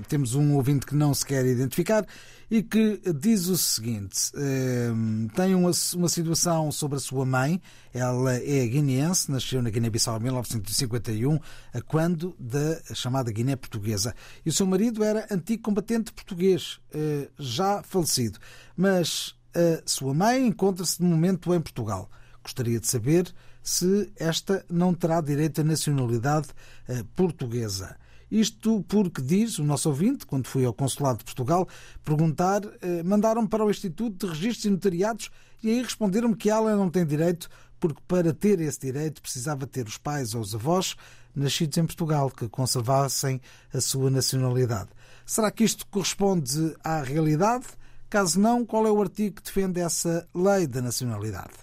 Temos 0.07 0.33
um 0.33 0.55
ouvinte 0.55 0.87
que 0.87 0.95
não 0.95 1.13
se 1.13 1.23
quer 1.23 1.45
identificar 1.45 2.03
e 2.51 2.61
que 2.61 3.01
diz 3.17 3.47
o 3.47 3.57
seguinte: 3.57 4.29
ehm, 4.35 5.27
tem 5.29 5.55
uma, 5.55 5.71
uma 5.95 6.09
situação 6.09 6.69
sobre 6.69 6.97
a 6.97 6.99
sua 6.99 7.25
mãe. 7.25 7.61
Ela 7.93 8.35
é 8.35 8.67
guineense, 8.67 9.31
nasceu 9.31 9.61
na 9.61 9.69
Guiné-Bissau 9.69 10.17
em 10.17 10.23
1951, 10.23 11.39
quando 11.87 12.35
da 12.37 12.81
chamada 12.93 13.31
Guiné 13.31 13.55
Portuguesa. 13.55 14.13
E 14.45 14.49
o 14.49 14.53
seu 14.53 14.65
marido 14.65 15.01
era 15.01 15.25
antigo 15.31 15.63
combatente 15.63 16.11
português, 16.11 16.79
eh, 16.93 17.29
já 17.39 17.81
falecido. 17.83 18.37
Mas 18.75 19.33
a 19.55 19.81
sua 19.85 20.13
mãe 20.13 20.45
encontra-se 20.45 20.97
de 20.97 21.05
momento 21.05 21.53
em 21.53 21.61
Portugal. 21.61 22.09
Gostaria 22.43 22.81
de 22.81 22.87
saber 22.87 23.33
se 23.63 24.11
esta 24.17 24.65
não 24.69 24.93
terá 24.93 25.21
direito 25.21 25.61
à 25.61 25.63
nacionalidade 25.63 26.49
eh, 26.89 27.03
portuguesa. 27.15 27.95
Isto 28.31 28.81
porque 28.87 29.21
diz 29.21 29.59
o 29.59 29.63
nosso 29.63 29.89
ouvinte, 29.89 30.25
quando 30.25 30.47
fui 30.47 30.63
ao 30.63 30.73
Consulado 30.73 31.19
de 31.19 31.25
Portugal 31.25 31.67
perguntar, 32.01 32.61
eh, 32.81 33.03
mandaram 33.03 33.45
para 33.45 33.65
o 33.65 33.69
Instituto 33.69 34.25
de 34.25 34.31
Registros 34.31 34.65
e 34.65 34.69
Notariados 34.69 35.29
e 35.61 35.69
aí 35.69 35.81
responderam-me 35.81 36.35
que 36.35 36.49
ela 36.49 36.73
não 36.75 36.89
tem 36.89 37.05
direito, 37.05 37.49
porque 37.77 38.01
para 38.07 38.33
ter 38.33 38.61
esse 38.61 38.79
direito 38.79 39.21
precisava 39.21 39.67
ter 39.67 39.85
os 39.85 39.97
pais 39.97 40.33
ou 40.33 40.41
os 40.41 40.55
avós 40.55 40.95
nascidos 41.35 41.77
em 41.77 41.85
Portugal 41.85 42.31
que 42.31 42.47
conservassem 42.47 43.41
a 43.73 43.81
sua 43.81 44.09
nacionalidade. 44.09 44.89
Será 45.25 45.51
que 45.51 45.65
isto 45.65 45.85
corresponde 45.87 46.73
à 46.83 47.01
realidade? 47.01 47.65
Caso 48.09 48.39
não, 48.39 48.65
qual 48.65 48.87
é 48.87 48.91
o 48.91 49.01
artigo 49.01 49.35
que 49.35 49.43
defende 49.43 49.79
essa 49.79 50.27
lei 50.33 50.67
da 50.67 50.81
nacionalidade? 50.81 51.53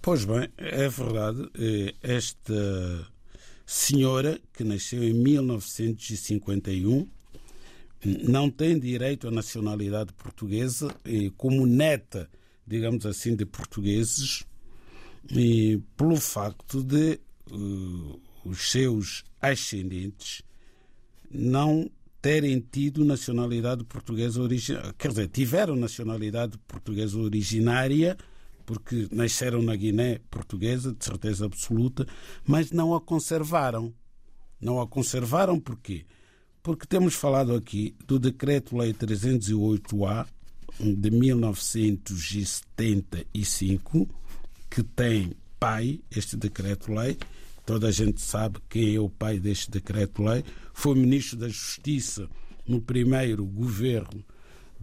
Pois 0.00 0.24
bem, 0.24 0.48
é 0.58 0.88
verdade. 0.88 1.50
Eh, 1.58 1.94
esta 2.02 3.13
senhora, 3.66 4.40
que 4.52 4.62
nasceu 4.64 5.02
em 5.02 5.14
1951, 5.14 7.08
não 8.28 8.50
tem 8.50 8.78
direito 8.78 9.28
à 9.28 9.30
nacionalidade 9.30 10.12
portuguesa 10.12 10.94
como 11.36 11.66
neta, 11.66 12.28
digamos 12.66 13.06
assim, 13.06 13.34
de 13.34 13.46
portugueses, 13.46 14.44
e 15.30 15.80
pelo 15.96 16.16
facto 16.16 16.82
de 16.82 17.18
uh, 17.50 18.20
os 18.44 18.70
seus 18.70 19.24
ascendentes 19.40 20.42
não 21.30 21.90
terem 22.20 22.60
tido 22.60 23.04
nacionalidade 23.04 23.84
portuguesa 23.84 24.40
originária, 24.40 24.94
quer 24.96 25.08
dizer, 25.08 25.28
tiveram 25.28 25.76
nacionalidade 25.76 26.56
portuguesa 26.66 27.18
originária, 27.18 28.16
porque 28.64 29.08
nasceram 29.10 29.60
na 29.62 29.74
Guiné 29.76 30.20
portuguesa, 30.30 30.92
de 30.92 31.04
certeza 31.04 31.44
absoluta, 31.46 32.06
mas 32.46 32.70
não 32.70 32.94
a 32.94 33.00
conservaram. 33.00 33.92
Não 34.60 34.80
a 34.80 34.86
conservaram 34.86 35.58
porquê? 35.60 36.06
Porque 36.62 36.86
temos 36.86 37.14
falado 37.14 37.54
aqui 37.54 37.94
do 38.06 38.18
Decreto-Lei 38.18 38.94
308-A 38.94 40.26
de 40.80 41.10
1975, 41.10 44.08
que 44.70 44.82
tem 44.82 45.32
pai, 45.60 46.00
este 46.10 46.36
Decreto-Lei. 46.36 47.18
Toda 47.66 47.88
a 47.88 47.90
gente 47.90 48.20
sabe 48.20 48.58
quem 48.68 48.96
é 48.96 49.00
o 49.00 49.08
pai 49.08 49.38
deste 49.38 49.70
Decreto-Lei. 49.70 50.44
Foi 50.72 50.94
Ministro 50.94 51.38
da 51.38 51.48
Justiça 51.48 52.28
no 52.66 52.80
primeiro 52.80 53.44
governo 53.44 54.24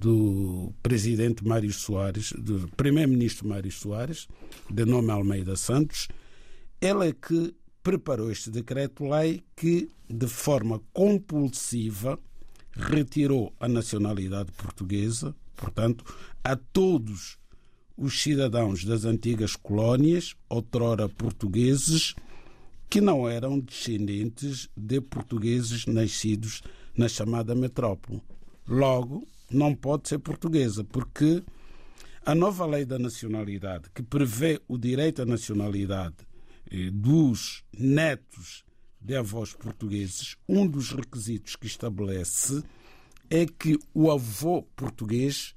do 0.02 0.74
presidente 0.82 1.46
Mário 1.48 1.72
Soares, 1.72 2.34
do 2.36 2.68
primeiro-ministro 2.76 3.48
Mário 3.48 3.72
Soares, 3.72 4.28
de 4.68 4.84
nome 4.84 5.12
Almeida 5.12 5.56
Santos, 5.56 6.08
ele 6.82 7.10
é 7.10 7.14
que 7.14 7.54
preparou 7.84 8.32
este 8.32 8.50
decreto-lei 8.50 9.44
que, 9.56 9.90
de 10.10 10.28
forma 10.28 10.82
compulsiva, 10.92 12.20
retirou 12.72 13.54
a 13.60 13.68
nacionalidade 13.68 14.52
portuguesa, 14.54 15.36
portanto, 15.56 16.04
a 16.44 16.56
todos 16.56 17.38
os 17.96 18.24
cidadãos 18.24 18.84
das 18.84 19.06
antigas 19.06 19.56
colónias, 19.56 20.36
outrora 20.50 21.08
portugueses, 21.08 22.16
que 22.90 23.00
não 23.00 23.30
eram 23.30 23.60
descendentes 23.60 24.68
de 24.76 25.00
portugueses 25.00 25.86
nascidos 25.86 26.64
na 26.98 27.08
chamada 27.08 27.54
metrópole. 27.54 28.20
Logo, 28.68 29.28
não 29.52 29.76
pode 29.76 30.10
ser 30.10 30.20
portuguesa, 30.20 30.84
porque 30.84 31.44
a 32.26 32.36
nova 32.36 32.66
lei 32.66 32.86
da 32.86 33.00
nacionalidade, 33.00 33.90
que 33.94 34.04
prevê 34.04 34.62
o 34.68 34.78
direito 34.78 35.22
à 35.22 35.26
nacionalidade 35.26 36.18
eh, 36.70 36.90
dos 36.92 37.64
netos 37.74 38.64
de 39.00 39.16
avós 39.16 39.54
portugueses, 39.54 40.38
um 40.48 40.68
dos 40.68 40.92
requisitos 40.92 41.56
que 41.56 41.66
estabelece 41.66 42.64
é 43.30 43.46
que 43.46 43.80
o 43.94 44.12
avô 44.12 44.64
português 44.76 45.56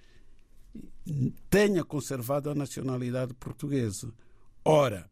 tenha 1.51 1.85
conservado 1.85 2.49
a 2.49 2.55
nacionalidade 2.55 3.35
portuguesa. 3.35 4.13
Ora, 4.65 5.11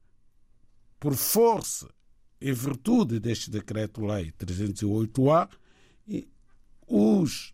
por 0.98 1.14
força, 1.14 1.92
em 2.40 2.52
virtude 2.52 3.20
deste 3.20 3.50
decreto-lei 3.50 4.32
308-A, 4.32 5.48
os 6.86 7.52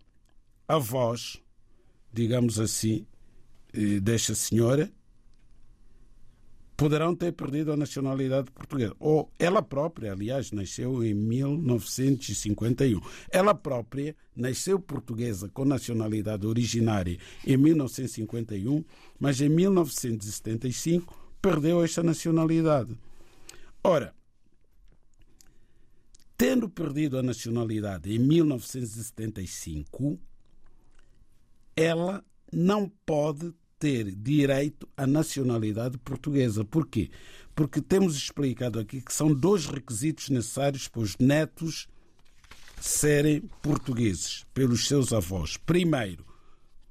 avós, 0.69 1.43
digamos 2.13 2.61
assim, 2.61 3.07
eh, 3.73 3.99
desta 4.01 4.35
senhora 4.35 4.93
poderão 6.79 7.15
ter 7.15 7.33
perdido 7.33 7.73
a 7.73 7.77
nacionalidade 7.77 8.53
portuguesa. 8.53 8.95
Ou 9.01 9.33
ela 9.37 9.61
própria, 9.61 10.13
aliás, 10.13 10.53
nasceu 10.53 11.03
em 11.03 11.13
1951. 11.13 13.01
Ela 13.33 13.53
própria 13.53 14.15
nasceu 14.37 14.79
portuguesa 14.79 15.49
com 15.49 15.65
nacionalidade 15.65 16.47
originária 16.47 17.19
em 17.45 17.57
1951, 17.57 18.85
mas 19.19 19.41
em 19.41 19.49
1975 19.49 21.19
perdeu 21.43 21.83
esta 21.83 22.01
nacionalidade. 22.01 22.97
Ora, 23.83 24.15
tendo 26.37 26.69
perdido 26.69 27.19
a 27.19 27.25
nacionalidade 27.25 28.15
em 28.15 28.21
1975, 28.21 30.17
ela 31.79 32.25
não 32.53 32.91
pode 33.07 33.55
ter 33.79 34.11
direito 34.13 34.89
à 34.97 35.07
nacionalidade 35.07 35.97
portuguesa. 35.99 36.65
Porquê? 36.65 37.09
Porque 37.55 37.81
temos 37.81 38.17
explicado 38.17 38.81
aqui 38.81 39.01
que 39.01 39.15
são 39.15 39.33
dois 39.33 39.67
requisitos 39.67 40.29
necessários 40.29 40.89
para 40.89 41.03
os 41.03 41.17
netos 41.19 41.87
serem 42.81 43.43
portugueses 43.63 44.45
pelos 44.53 44.89
seus 44.89 45.13
avós. 45.13 45.57
Primeiro, 45.57 46.27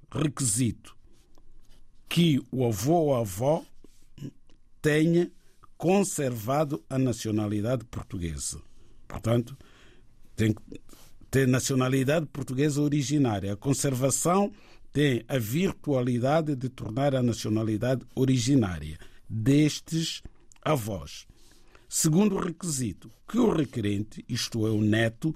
requisito 0.10 0.96
que 2.08 2.42
o 2.50 2.66
avô 2.66 2.94
ou 2.94 3.16
a 3.16 3.20
avó 3.20 3.66
tenha 4.82 5.30
conservado 5.78 6.82
a 6.90 6.98
nacionalidade 6.98 7.84
portuguesa. 7.86 8.62
Portanto, 9.06 9.58
tem 10.36 10.54
que 10.54 10.62
ter 11.30 11.48
nacionalidade 11.48 12.26
portuguesa 12.28 12.82
originária. 12.82 13.54
A 13.54 13.58
conservação 13.58 14.52
tem 14.98 15.24
a 15.28 15.38
virtualidade 15.38 16.56
de 16.56 16.70
tornar 16.70 17.14
a 17.14 17.22
nacionalidade 17.22 18.04
originária 18.16 18.98
destes 19.30 20.24
avós. 20.60 21.28
Segundo 21.88 22.36
requisito, 22.40 23.12
que 23.28 23.38
o 23.38 23.52
requerente, 23.52 24.26
isto 24.28 24.66
é, 24.66 24.72
o 24.72 24.82
neto, 24.82 25.36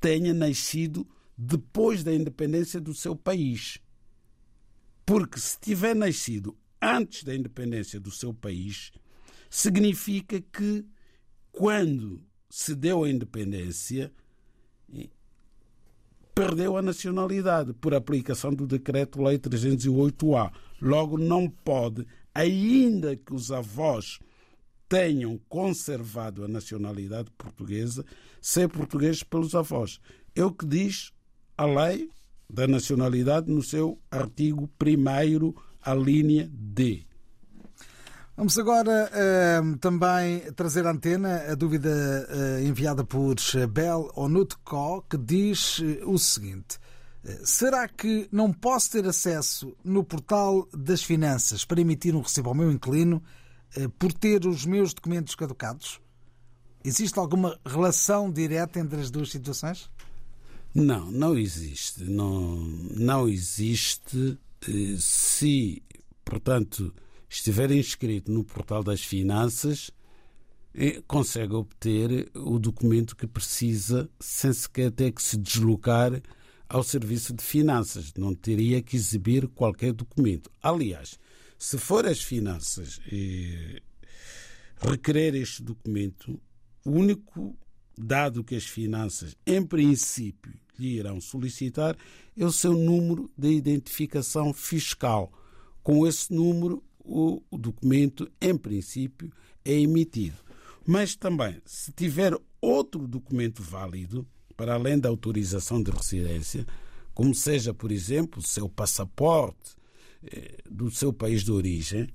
tenha 0.00 0.34
nascido 0.34 1.06
depois 1.38 2.02
da 2.02 2.12
independência 2.12 2.80
do 2.80 2.92
seu 2.92 3.14
país. 3.14 3.78
Porque 5.04 5.38
se 5.38 5.56
tiver 5.60 5.94
nascido 5.94 6.58
antes 6.82 7.22
da 7.22 7.32
independência 7.32 8.00
do 8.00 8.10
seu 8.10 8.34
país, 8.34 8.90
significa 9.48 10.40
que 10.40 10.84
quando 11.52 12.20
se 12.50 12.74
deu 12.74 13.04
a 13.04 13.08
independência, 13.08 14.12
perdeu 16.36 16.76
a 16.76 16.82
nacionalidade 16.82 17.72
por 17.72 17.94
aplicação 17.94 18.52
do 18.52 18.66
Decreto-Lei 18.66 19.38
308-A. 19.38 20.52
Logo, 20.82 21.16
não 21.16 21.48
pode, 21.48 22.06
ainda 22.34 23.16
que 23.16 23.32
os 23.32 23.50
avós 23.50 24.18
tenham 24.86 25.40
conservado 25.48 26.44
a 26.44 26.48
nacionalidade 26.48 27.30
portuguesa, 27.38 28.04
ser 28.38 28.68
português 28.68 29.22
pelos 29.22 29.54
avós. 29.54 29.98
É 30.34 30.44
o 30.44 30.52
que 30.52 30.66
diz 30.66 31.10
a 31.56 31.64
lei 31.64 32.10
da 32.52 32.68
nacionalidade 32.68 33.50
no 33.50 33.62
seu 33.62 33.98
artigo 34.10 34.70
1 34.78 35.54
a 35.80 35.94
linha 35.94 36.50
D. 36.52 37.06
Vamos 38.36 38.58
agora 38.58 39.10
uh, 39.10 39.78
também 39.78 40.40
trazer 40.52 40.86
à 40.86 40.90
antena 40.90 41.50
a 41.50 41.54
dúvida 41.54 41.88
uh, 41.88 42.66
enviada 42.66 43.02
por 43.02 43.36
Bel 43.70 44.12
Onutko, 44.14 45.02
que 45.08 45.16
diz 45.16 45.78
uh, 45.78 46.10
o 46.10 46.18
seguinte: 46.18 46.78
Será 47.42 47.88
que 47.88 48.28
não 48.30 48.52
posso 48.52 48.90
ter 48.90 49.06
acesso 49.06 49.74
no 49.82 50.04
portal 50.04 50.68
das 50.70 51.02
finanças 51.02 51.64
para 51.64 51.80
emitir 51.80 52.14
um 52.14 52.20
recibo 52.20 52.50
ao 52.50 52.54
meu 52.54 52.70
inquilino 52.70 53.22
por 53.98 54.12
ter 54.12 54.46
os 54.46 54.66
meus 54.66 54.92
documentos 54.92 55.34
caducados? 55.34 55.98
Existe 56.84 57.18
alguma 57.18 57.58
relação 57.66 58.30
direta 58.30 58.78
entre 58.78 59.00
as 59.00 59.10
duas 59.10 59.30
situações? 59.30 59.90
Não, 60.74 61.10
não 61.10 61.38
existe. 61.38 62.04
Não, 62.04 62.54
não 62.94 63.28
existe. 63.28 64.38
Eh, 64.68 64.96
se, 65.00 65.82
portanto, 66.24 66.94
estiver 67.28 67.70
inscrito 67.70 68.30
no 68.30 68.44
portal 68.44 68.82
das 68.82 69.02
finanças, 69.02 69.90
eh, 70.74 71.02
consegue 71.06 71.54
obter 71.54 72.30
o 72.34 72.58
documento 72.58 73.16
que 73.16 73.26
precisa 73.26 74.08
sem 74.20 74.52
sequer 74.52 74.90
ter 74.90 75.12
que 75.12 75.22
se 75.22 75.36
deslocar 75.36 76.20
ao 76.68 76.82
serviço 76.82 77.32
de 77.34 77.42
finanças. 77.42 78.12
Não 78.14 78.34
teria 78.34 78.82
que 78.82 78.96
exibir 78.96 79.48
qualquer 79.48 79.92
documento. 79.92 80.50
Aliás, 80.62 81.18
se 81.58 81.78
for 81.78 82.06
as 82.06 82.20
finanças 82.20 83.00
eh, 83.10 83.80
requerer 84.76 85.34
este 85.34 85.62
documento, 85.62 86.40
o 86.84 86.90
único 86.90 87.56
dado 87.96 88.44
que 88.44 88.54
as 88.54 88.64
finanças, 88.64 89.34
em 89.46 89.64
princípio, 89.64 90.52
lhe 90.78 90.96
irão 90.96 91.20
solicitar 91.20 91.96
é 92.36 92.44
o 92.44 92.52
seu 92.52 92.74
número 92.74 93.30
de 93.36 93.48
identificação 93.50 94.52
fiscal. 94.52 95.32
Com 95.82 96.06
esse 96.06 96.32
número, 96.32 96.82
o 97.06 97.56
documento, 97.56 98.30
em 98.40 98.56
princípio, 98.56 99.30
é 99.64 99.72
emitido. 99.72 100.36
Mas 100.86 101.16
também, 101.16 101.60
se 101.64 101.92
tiver 101.92 102.36
outro 102.60 103.06
documento 103.06 103.62
válido, 103.62 104.26
para 104.56 104.74
além 104.74 104.98
da 104.98 105.08
autorização 105.08 105.82
de 105.82 105.90
residência, 105.90 106.66
como 107.12 107.34
seja, 107.34 107.74
por 107.74 107.90
exemplo, 107.90 108.40
o 108.40 108.46
seu 108.46 108.68
passaporte 108.68 109.76
eh, 110.24 110.58
do 110.70 110.90
seu 110.90 111.12
país 111.12 111.42
de 111.42 111.52
origem, 111.52 112.08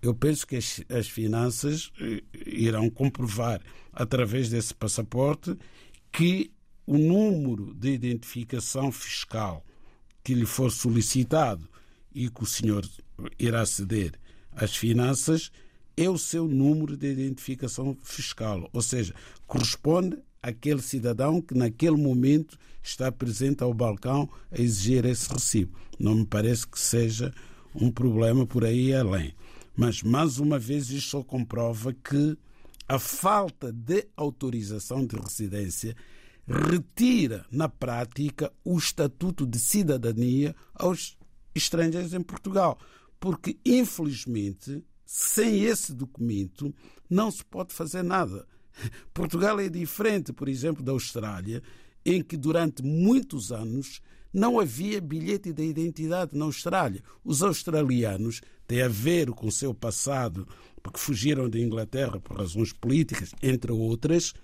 eu 0.00 0.14
penso 0.14 0.46
que 0.46 0.56
as, 0.56 0.82
as 0.88 1.08
finanças 1.08 1.90
eh, 2.00 2.22
irão 2.46 2.88
comprovar, 2.90 3.60
através 3.92 4.48
desse 4.48 4.74
passaporte, 4.74 5.56
que 6.10 6.52
o 6.86 6.98
número 6.98 7.74
de 7.74 7.90
identificação 7.90 8.90
fiscal 8.90 9.64
que 10.22 10.34
lhe 10.34 10.46
for 10.46 10.70
solicitado 10.70 11.68
e 12.14 12.28
que 12.28 12.42
o 12.42 12.46
senhor 12.46 12.86
irá 13.38 13.64
ceder 13.66 14.12
às 14.54 14.76
finanças 14.76 15.50
é 15.96 16.08
o 16.08 16.18
seu 16.18 16.48
número 16.48 16.96
de 16.96 17.10
identificação 17.10 17.96
fiscal, 18.02 18.68
ou 18.72 18.82
seja, 18.82 19.14
corresponde 19.46 20.18
àquele 20.42 20.80
cidadão 20.80 21.40
que 21.40 21.54
naquele 21.54 21.96
momento 21.96 22.58
está 22.82 23.12
presente 23.12 23.62
ao 23.62 23.72
balcão 23.72 24.28
a 24.50 24.60
exigir 24.60 25.04
esse 25.04 25.32
recibo. 25.32 25.78
Não 25.98 26.14
me 26.14 26.26
parece 26.26 26.66
que 26.66 26.78
seja 26.78 27.32
um 27.74 27.90
problema 27.90 28.46
por 28.46 28.64
aí 28.64 28.92
além. 28.92 29.34
Mas, 29.76 30.02
mais 30.02 30.38
uma 30.38 30.58
vez, 30.58 30.90
isto 30.90 31.10
só 31.10 31.22
comprova 31.22 31.92
que 31.92 32.36
a 32.88 32.98
falta 32.98 33.72
de 33.72 34.06
autorização 34.16 35.06
de 35.06 35.16
residência 35.16 35.96
retira, 36.46 37.46
na 37.50 37.68
prática, 37.68 38.52
o 38.64 38.76
estatuto 38.76 39.46
de 39.46 39.58
cidadania 39.58 40.54
aos 40.74 41.16
estrangeiros 41.54 42.12
em 42.12 42.22
Portugal. 42.22 42.78
Porque, 43.22 43.56
infelizmente, 43.64 44.84
sem 45.06 45.62
esse 45.62 45.94
documento, 45.94 46.74
não 47.08 47.30
se 47.30 47.44
pode 47.44 47.72
fazer 47.72 48.02
nada. 48.02 48.44
Portugal 49.14 49.60
é 49.60 49.68
diferente, 49.68 50.32
por 50.32 50.48
exemplo, 50.48 50.82
da 50.82 50.90
Austrália, 50.90 51.62
em 52.04 52.20
que 52.20 52.36
durante 52.36 52.82
muitos 52.82 53.52
anos 53.52 54.02
não 54.32 54.58
havia 54.58 55.00
bilhete 55.00 55.52
de 55.52 55.62
identidade 55.62 56.36
na 56.36 56.46
Austrália. 56.46 57.00
Os 57.24 57.44
australianos 57.44 58.40
têm 58.66 58.82
a 58.82 58.88
ver 58.88 59.30
com 59.30 59.46
o 59.46 59.52
seu 59.52 59.72
passado, 59.72 60.44
porque 60.82 60.98
fugiram 60.98 61.48
da 61.48 61.60
Inglaterra 61.60 62.18
por 62.18 62.36
razões 62.36 62.72
políticas, 62.72 63.30
entre 63.40 63.70
outras, 63.70 64.34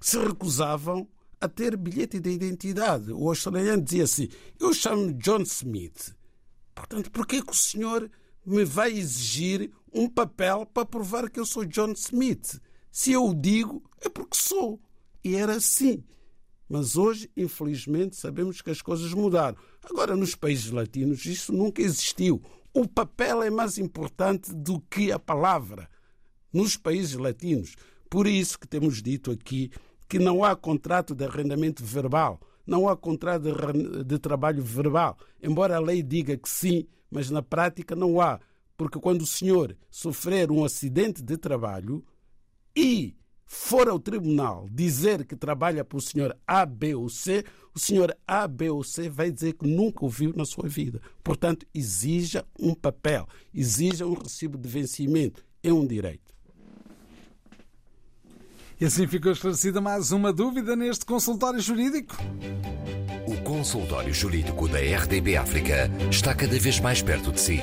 se 0.00 0.18
recusavam 0.18 1.06
a 1.40 1.46
ter 1.46 1.76
bilhete 1.76 2.18
de 2.18 2.30
identidade. 2.30 3.12
O 3.12 3.28
australiano 3.28 3.82
dizia 3.84 4.02
assim: 4.02 4.28
Eu 4.58 4.74
chamo 4.74 5.12
John 5.12 5.42
Smith. 5.42 6.12
Portanto, 6.74 7.10
por 7.10 7.26
que, 7.26 7.42
que 7.42 7.52
o 7.52 7.56
senhor 7.56 8.10
me 8.44 8.64
vai 8.64 8.92
exigir 8.92 9.70
um 9.92 10.08
papel 10.08 10.66
para 10.66 10.84
provar 10.84 11.30
que 11.30 11.38
eu 11.38 11.46
sou 11.46 11.64
John 11.64 11.92
Smith? 11.92 12.60
Se 12.90 13.12
eu 13.12 13.26
o 13.26 13.34
digo, 13.34 13.82
é 14.00 14.08
porque 14.08 14.36
sou. 14.36 14.80
E 15.22 15.36
era 15.36 15.56
assim. 15.56 16.04
Mas 16.68 16.96
hoje, 16.96 17.30
infelizmente, 17.36 18.16
sabemos 18.16 18.60
que 18.60 18.70
as 18.70 18.82
coisas 18.82 19.12
mudaram. 19.12 19.56
Agora, 19.82 20.16
nos 20.16 20.34
países 20.34 20.70
latinos, 20.70 21.24
isso 21.26 21.52
nunca 21.52 21.82
existiu. 21.82 22.42
O 22.72 22.88
papel 22.88 23.42
é 23.42 23.50
mais 23.50 23.78
importante 23.78 24.52
do 24.52 24.80
que 24.80 25.12
a 25.12 25.18
palavra 25.18 25.88
nos 26.52 26.76
países 26.76 27.14
latinos. 27.14 27.74
Por 28.08 28.26
isso 28.26 28.58
que 28.58 28.66
temos 28.66 29.02
dito 29.02 29.30
aqui 29.30 29.70
que 30.08 30.18
não 30.18 30.44
há 30.44 30.54
contrato 30.54 31.14
de 31.14 31.24
arrendamento 31.24 31.84
verbal, 31.84 32.40
não 32.66 32.88
há 32.88 32.96
contrato 32.96 33.44
de, 34.04 34.18
trabalho 34.18 34.62
verbal. 34.62 35.18
Embora 35.42 35.76
a 35.76 35.80
lei 35.80 36.02
diga 36.02 36.36
que 36.36 36.48
sim, 36.48 36.86
mas 37.10 37.30
na 37.30 37.42
prática 37.42 37.94
não 37.94 38.20
há. 38.20 38.40
Porque 38.76 38.98
quando 38.98 39.22
o 39.22 39.26
senhor 39.26 39.76
sofrer 39.90 40.50
um 40.50 40.64
acidente 40.64 41.22
de 41.22 41.36
trabalho 41.36 42.04
e 42.74 43.16
for 43.46 43.88
ao 43.88 44.00
tribunal 44.00 44.66
dizer 44.70 45.24
que 45.24 45.36
trabalha 45.36 45.84
para 45.84 45.98
o 45.98 46.00
senhor 46.00 46.36
A, 46.46 46.66
B 46.66 46.94
ou 46.94 47.08
C, 47.08 47.44
o 47.74 47.78
senhor 47.78 48.16
A, 48.26 48.48
B 48.48 48.70
ou 48.70 48.82
C 48.82 49.08
vai 49.08 49.30
dizer 49.30 49.54
que 49.54 49.66
nunca 49.66 50.04
o 50.04 50.08
viu 50.08 50.32
na 50.34 50.44
sua 50.44 50.68
vida. 50.68 51.00
Portanto, 51.22 51.66
exija 51.72 52.44
um 52.58 52.74
papel, 52.74 53.28
exija 53.52 54.06
um 54.06 54.14
recibo 54.14 54.58
de 54.58 54.68
vencimento. 54.68 55.44
É 55.62 55.72
um 55.72 55.86
direito. 55.86 56.23
E 58.80 58.86
assim 58.86 59.06
ficou 59.06 59.32
esclarecida 59.32 59.80
mais 59.80 60.10
uma 60.10 60.32
dúvida 60.32 60.74
neste 60.74 61.04
consultório 61.04 61.60
jurídico. 61.60 62.16
O 63.26 63.36
consultório 63.42 64.12
jurídico 64.12 64.68
da 64.68 64.78
RDB 64.78 65.36
África 65.36 65.90
está 66.10 66.34
cada 66.34 66.58
vez 66.58 66.80
mais 66.80 67.00
perto 67.00 67.32
de 67.32 67.40
si. 67.40 67.60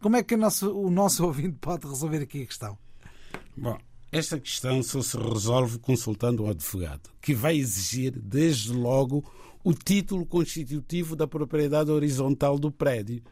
Como 0.00 0.16
é 0.16 0.22
que 0.22 0.34
o 0.34 0.38
nosso, 0.38 0.70
o 0.72 0.90
nosso 0.90 1.24
ouvinte 1.26 1.56
pode 1.60 1.86
resolver 1.86 2.22
aqui 2.22 2.42
a 2.42 2.46
questão? 2.46 2.78
Bom, 3.56 3.78
esta 4.10 4.40
questão 4.40 4.82
só 4.82 5.02
se 5.02 5.16
resolve 5.16 5.78
consultando 5.78 6.44
o 6.44 6.50
advogado, 6.50 7.10
que 7.20 7.34
vai 7.34 7.56
exigir, 7.56 8.18
desde 8.18 8.72
logo, 8.72 9.24
o 9.62 9.74
título 9.74 10.24
constitutivo 10.24 11.14
da 11.14 11.26
propriedade 11.26 11.90
horizontal 11.90 12.58
do 12.58 12.70
prédio, 12.70 13.22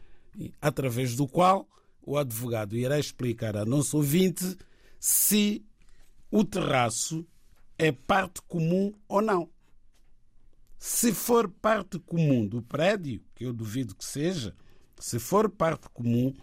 através 0.61 1.15
do 1.15 1.27
qual 1.27 1.67
o 2.01 2.17
advogado 2.17 2.77
irá 2.77 2.99
explicar 2.99 3.57
a 3.57 3.65
nosso 3.65 3.97
ouvinte 3.97 4.55
se 4.99 5.65
o 6.29 6.43
terraço 6.43 7.25
é 7.77 7.91
parte 7.91 8.41
comum 8.43 8.93
ou 9.07 9.21
não. 9.21 9.49
Se 10.77 11.11
for 11.11 11.49
parte 11.49 11.97
comum 11.99 12.45
do 12.45 12.61
prédio, 12.61 13.23
que 13.35 13.45
eu 13.45 13.51
duvido 13.51 13.95
que 13.95 14.05
seja, 14.05 14.55
se 14.99 15.17
for 15.17 15.49
parte 15.49 15.89
comum, 15.89 16.33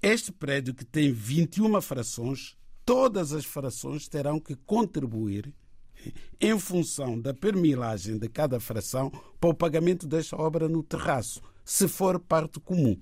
este 0.00 0.30
prédio 0.30 0.72
que 0.72 0.84
tem 0.84 1.12
21 1.12 1.80
frações, 1.80 2.56
todas 2.84 3.32
as 3.32 3.44
frações 3.44 4.08
terão 4.08 4.38
que 4.38 4.54
contribuir 4.54 5.52
em 6.40 6.58
função 6.58 7.20
da 7.20 7.32
permilagem 7.32 8.18
de 8.18 8.28
cada 8.28 8.58
fração 8.58 9.10
para 9.40 9.50
o 9.50 9.54
pagamento 9.54 10.06
desta 10.06 10.36
obra 10.36 10.68
no 10.68 10.82
terraço. 10.82 11.40
se 11.64 11.86
for 11.86 12.18
parte 12.18 12.58
comum. 12.58 12.98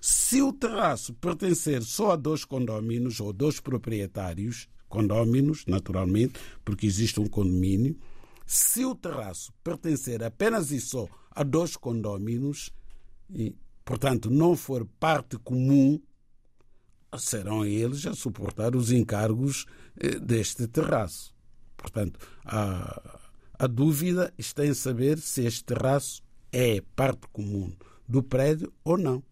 Se 0.00 0.42
o 0.42 0.52
terraço 0.52 1.14
pertencer 1.14 1.82
só 1.82 2.12
a 2.12 2.16
dois 2.16 2.44
condóminos 2.44 3.20
ou 3.20 3.32
dois 3.32 3.60
proprietários, 3.60 4.68
condóminos, 4.88 5.64
naturalmente, 5.66 6.40
porque 6.64 6.86
existe 6.86 7.20
um 7.20 7.28
condomínio, 7.28 7.96
se 8.44 8.84
o 8.84 8.96
terraço 8.96 9.52
pertencer 9.62 10.24
apenas 10.24 10.72
e 10.72 10.80
só 10.80 11.06
a 11.30 11.44
dois 11.44 11.76
condóminos, 11.76 12.72
e, 13.32 13.54
portanto, 13.84 14.28
não 14.28 14.56
for 14.56 14.84
parte 14.98 15.38
comum, 15.38 16.00
serão 17.18 17.64
eles 17.64 18.06
a 18.06 18.14
suportar 18.14 18.76
os 18.76 18.90
encargos 18.90 19.66
eh, 19.98 20.18
deste 20.18 20.66
terraço. 20.66 21.34
Portanto, 21.76 22.18
a, 22.44 23.18
a 23.58 23.66
dúvida 23.66 24.32
está 24.38 24.64
em 24.64 24.74
saber 24.74 25.18
se 25.18 25.44
este 25.44 25.64
terraço 25.64 26.22
é 26.52 26.82
parte 26.94 27.26
comum 27.32 27.72
do 28.08 28.22
prédio 28.22 28.72
ou 28.84 28.98
não. 28.98 29.22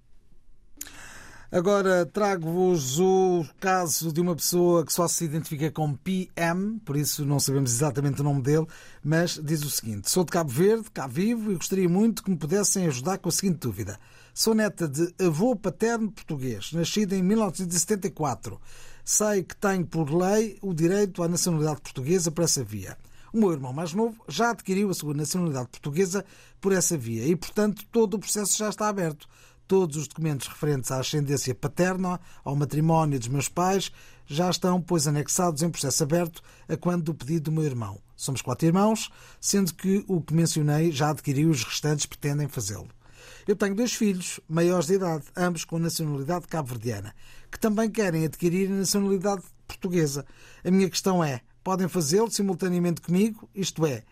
Agora 1.51 2.05
trago-vos 2.05 3.01
o 3.01 3.43
caso 3.59 4.13
de 4.13 4.21
uma 4.21 4.37
pessoa 4.37 4.85
que 4.85 4.93
só 4.93 5.09
se 5.09 5.25
identifica 5.25 5.71
como 5.71 5.97
PM, 5.97 6.79
por 6.85 6.95
isso 6.95 7.25
não 7.25 7.41
sabemos 7.41 7.73
exatamente 7.73 8.21
o 8.21 8.25
nome 8.25 8.43
dele, 8.43 8.67
mas 9.03 9.41
diz 9.43 9.65
o 9.65 9.71
seguinte: 9.71 10.11
Sou 10.11 10.25
de 10.25 10.31
Cabo 10.31 10.51
Verde, 10.51 10.91
cá 10.91 11.07
vivo, 11.07 11.51
e 11.51 11.55
gostaria 11.55 11.89
muito 11.89 12.23
que 12.23 12.31
me 12.31 12.37
pudessem 12.37 12.87
ajudar 12.87 13.17
com 13.17 13.31
a 13.31 13.33
seguinte 13.33 13.61
dúvida. 13.61 13.99
Sou 14.35 14.55
neta 14.55 14.87
de 14.87 15.13
avô 15.19 15.57
paterno 15.57 16.11
português, 16.11 16.73
nascido 16.73 17.15
em 17.15 17.23
1974. 17.23 18.61
Sei 19.05 19.43
que 19.43 19.57
tenho 19.57 19.87
por 19.87 20.11
lei 20.11 20.59
o 20.63 20.73
direito 20.73 21.23
à 21.23 21.29
nacionalidade 21.29 21.81
portuguesa 21.81 22.31
por 22.31 22.45
essa 22.45 22.63
via. 22.63 22.97
O 23.33 23.39
meu 23.39 23.53
irmão 23.53 23.73
mais 23.73 23.93
novo 23.93 24.23
já 24.29 24.51
adquiriu 24.51 24.91
a 24.91 24.95
sua 24.95 25.15
nacionalidade 25.15 25.69
portuguesa 25.69 26.25
por 26.61 26.73
essa 26.73 26.97
via 26.97 27.27
e, 27.27 27.35
portanto, 27.35 27.85
todo 27.91 28.15
o 28.15 28.19
processo 28.19 28.57
já 28.57 28.69
está 28.69 28.89
aberto. 28.89 29.29
Todos 29.67 29.97
os 29.97 30.09
documentos 30.09 30.49
referentes 30.49 30.91
à 30.91 30.99
ascendência 30.99 31.55
paterna, 31.55 32.21
ao 32.43 32.57
matrimónio 32.57 33.19
dos 33.19 33.29
meus 33.29 33.49
pais, 33.49 33.93
já 34.27 34.49
estão, 34.49 34.81
pois, 34.81 35.07
anexados 35.07 35.63
em 35.63 35.71
processo 35.71 36.03
aberto 36.03 36.43
a 36.69 36.77
quando 36.77 37.05
do 37.05 37.15
pedido 37.15 37.51
do 37.51 37.53
meu 37.53 37.65
irmão. 37.65 37.99
Somos 38.17 38.43
quatro 38.43 38.67
irmãos, 38.67 39.11
sendo 39.41 39.75
que 39.75 40.05
o 40.09 40.21
que 40.21 40.35
mencionei 40.35 40.91
já 40.91 41.11
adquiriu, 41.11 41.51
os 41.51 41.65
restantes 41.65 42.07
pretendem 42.07 42.49
fazê-lo. 42.49 42.89
Eu 43.47 43.57
tenho 43.57 43.75
dois 43.75 43.93
filhos, 43.93 44.41
maiores 44.49 44.87
de 44.87 44.95
idade, 44.95 45.25
ambos 45.37 45.65
com 45.65 45.79
nacionalidade 45.79 46.47
cabo-verdiana, 46.47 47.15
que 47.51 47.59
também 47.59 47.91
querem 47.91 48.25
adquirir 48.25 48.71
a 48.71 48.75
nacionalidade 48.75 49.43
portuguesa. 49.67 50.25
A 50.65 50.71
minha 50.71 50.89
questão 50.89 51.23
é: 51.23 51.41
podem 51.63 51.89
fazê-lo 51.89 52.31
simultaneamente 52.31 53.01
comigo? 53.01 53.49
Isto 53.55 53.87
é, 53.87 54.03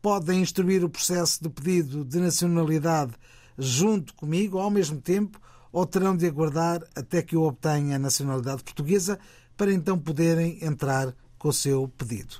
podem 0.00 0.40
instruir 0.40 0.84
o 0.84 0.90
processo 0.90 1.42
de 1.42 1.48
pedido 1.48 2.04
de 2.04 2.18
nacionalidade 2.18 3.12
junto 3.58 4.14
comigo 4.14 4.58
ao 4.58 4.70
mesmo 4.70 5.00
tempo 5.00 5.40
ou 5.70 5.86
terão 5.86 6.16
de 6.16 6.26
aguardar 6.26 6.82
até 6.94 7.22
que 7.22 7.36
eu 7.36 7.42
obtenha 7.42 7.96
a 7.96 7.98
nacionalidade 7.98 8.62
portuguesa 8.62 9.18
para 9.56 9.72
então 9.72 9.98
poderem 9.98 10.58
entrar 10.62 11.14
com 11.38 11.48
o 11.48 11.52
seu 11.52 11.88
pedido? 11.96 12.36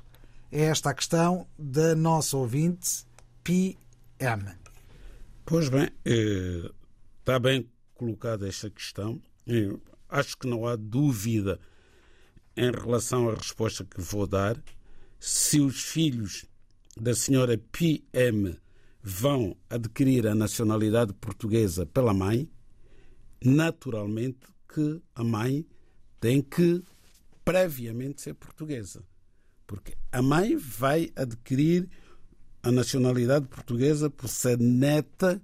É 0.51 0.65
esta 0.65 0.91
a 0.91 0.95
questão 0.95 1.47
da 1.59 1.95
nossa 1.95 2.37
ouvinte 2.37 3.07
PM. 3.43 4.62
Pois 5.45 5.69
bem, 5.69 5.89
eh, 6.05 6.71
está 7.19 7.39
bem 7.39 7.69
colocada 7.95 8.49
esta 8.49 8.71
questão. 8.71 9.21
Acho 10.09 10.37
que 10.39 10.47
não 10.47 10.67
há 10.67 10.77
dúvida 10.77 11.59
em 12.57 12.71
relação 12.71 13.29
à 13.29 13.35
resposta 13.35 13.85
que 13.85 14.01
vou 14.01 14.27
dar. 14.27 14.57
Se 15.19 15.61
os 15.61 15.83
filhos 15.83 16.45
da 16.97 17.15
senhora 17.15 17.59
PM 17.73 18.57
vão 19.03 19.57
adquirir 19.69 20.29
a 20.29 20.35
nacionalidade 20.35 21.13
portuguesa 21.15 21.85
pela 21.87 22.15
mãe, 22.15 22.49
naturalmente 23.45 24.47
que 24.73 25.03
a 25.15 25.25
mãe 25.25 25.67
tem 26.21 26.41
que 26.41 26.83
previamente 27.45 28.23
ser 28.23 28.35
portuguesa. 28.35 29.03
Porque 29.67 29.95
a 30.13 30.23
mãe 30.23 30.57
vai 30.57 31.11
adquirir 31.17 31.89
a 32.63 32.71
nacionalidade 32.71 33.47
portuguesa 33.49 34.09
por 34.09 34.29
ser 34.29 34.59
neta 34.59 35.43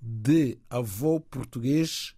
de 0.00 0.56
avô 0.70 1.20
português 1.20 2.14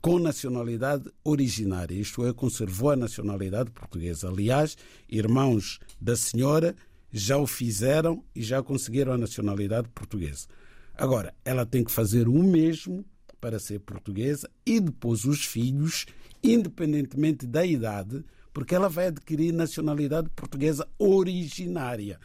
com 0.00 0.18
nacionalidade 0.18 1.10
originária, 1.24 1.94
isto 1.94 2.24
é, 2.26 2.32
conservou 2.32 2.90
a 2.90 2.96
nacionalidade 2.96 3.70
portuguesa. 3.70 4.28
Aliás, 4.28 4.76
irmãos 5.08 5.80
da 6.00 6.14
senhora 6.14 6.76
já 7.12 7.36
o 7.38 7.46
fizeram 7.46 8.22
e 8.34 8.42
já 8.42 8.62
conseguiram 8.62 9.12
a 9.12 9.18
nacionalidade 9.18 9.88
portuguesa. 9.88 10.46
Agora, 10.94 11.34
ela 11.44 11.66
tem 11.66 11.82
que 11.82 11.90
fazer 11.90 12.28
o 12.28 12.42
mesmo 12.42 13.04
para 13.40 13.58
ser 13.58 13.80
portuguesa 13.80 14.48
e 14.64 14.80
depois 14.80 15.24
os 15.24 15.44
filhos, 15.44 16.06
independentemente 16.42 17.46
da 17.46 17.64
idade, 17.64 18.24
porque 18.52 18.74
ela 18.74 18.88
vai 18.88 19.08
adquirir 19.08 19.52
nacionalidade 19.52 20.28
portuguesa 20.30 20.86
originária. 20.98 22.18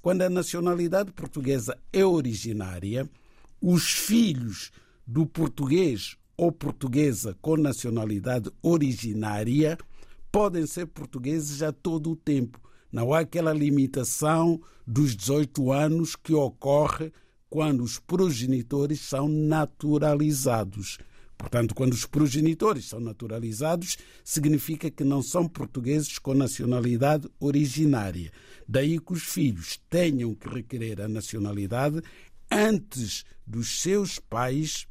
Quando 0.00 0.22
a 0.22 0.30
nacionalidade 0.30 1.10
portuguesa 1.12 1.76
é 1.92 2.04
originária, 2.04 3.08
os 3.60 3.90
filhos 3.90 4.70
do 5.06 5.26
português 5.26 6.16
ou 6.36 6.52
portuguesa 6.52 7.36
com 7.40 7.56
nacionalidade 7.56 8.50
originária 8.62 9.76
podem 10.30 10.66
ser 10.66 10.86
portugueses 10.86 11.62
a 11.62 11.72
todo 11.72 12.12
o 12.12 12.16
tempo. 12.16 12.60
Não 12.92 13.12
há 13.12 13.20
aquela 13.20 13.52
limitação 13.52 14.60
dos 14.86 15.16
18 15.16 15.72
anos 15.72 16.14
que 16.14 16.32
ocorre 16.32 17.12
quando 17.50 17.82
os 17.82 17.98
progenitores 17.98 19.00
são 19.00 19.28
naturalizados. 19.28 20.98
Portanto, 21.36 21.74
quando 21.74 21.92
os 21.92 22.04
progenitores 22.04 22.86
são 22.86 22.98
naturalizados, 22.98 23.96
significa 24.24 24.90
que 24.90 25.04
não 25.04 25.22
são 25.22 25.48
portugueses 25.48 26.18
com 26.18 26.34
nacionalidade 26.34 27.28
originária. 27.38 28.32
Daí 28.68 29.00
que 29.00 29.14
os 29.14 29.22
filhos 29.22 29.80
tenham 29.88 30.34
que 30.34 30.46
requerer 30.46 31.00
a 31.00 31.08
nacionalidade 31.08 32.02
antes 32.50 33.24
dos 33.46 33.80
seus 33.80 34.18
pais, 34.18 34.86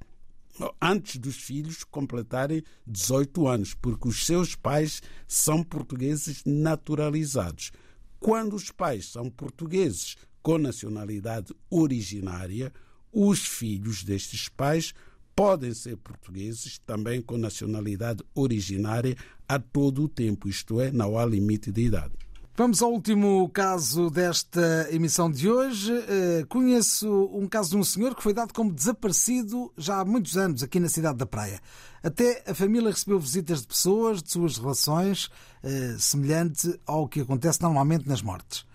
antes 0.82 1.18
dos 1.18 1.36
filhos 1.36 1.84
completarem 1.84 2.64
18 2.88 3.48
anos, 3.48 3.74
porque 3.76 4.08
os 4.08 4.26
seus 4.26 4.56
pais 4.56 5.04
são 5.28 5.64
portugueses 5.64 6.42
naturalizados. 6.44 7.72
Quando 8.20 8.56
os 8.56 8.72
pais 8.72 9.06
são 9.06 9.30
portugueses 9.30 10.16
com 10.42 10.58
nacionalidade 10.58 11.54
originária, 11.70 12.74
os 13.12 13.46
filhos 13.46 14.04
destes 14.04 14.50
pais 14.50 14.92
podem 15.36 15.72
ser 15.72 15.98
portugueses 15.98 16.80
também 16.80 17.22
com 17.22 17.38
nacionalidade 17.38 18.24
originária 18.34 19.16
a 19.48 19.60
todo 19.60 20.06
o 20.06 20.10
tempo, 20.10 20.50
isto 20.50 20.82
é, 20.82 20.92
não 20.92 21.16
há 21.16 21.24
limite 21.24 21.72
de 21.72 21.82
idade. 21.84 22.27
Vamos 22.60 22.82
ao 22.82 22.92
último 22.92 23.48
caso 23.50 24.10
desta 24.10 24.88
emissão 24.90 25.30
de 25.30 25.48
hoje. 25.48 25.94
Eh, 25.94 26.44
conheço 26.50 27.30
um 27.32 27.48
caso 27.48 27.70
de 27.70 27.78
um 27.78 27.84
senhor 27.84 28.16
que 28.16 28.24
foi 28.24 28.34
dado 28.34 28.52
como 28.52 28.74
desaparecido 28.74 29.72
já 29.78 30.00
há 30.00 30.04
muitos 30.04 30.36
anos 30.36 30.64
aqui 30.64 30.80
na 30.80 30.90
cidade 30.90 31.20
da 31.20 31.28
Praia. 31.28 31.62
Até 32.02 32.44
a 32.48 32.56
família 32.56 32.90
recebeu 32.90 33.20
visitas 33.20 33.62
de 33.62 33.68
pessoas, 33.68 34.24
de 34.24 34.32
suas 34.32 34.58
relações, 34.58 35.30
eh, 35.62 35.98
semelhante 36.00 36.82
ao 36.88 37.08
que 37.08 37.22
acontece 37.22 37.62
normalmente 37.62 38.10
nas 38.10 38.24
mortes. 38.24 38.66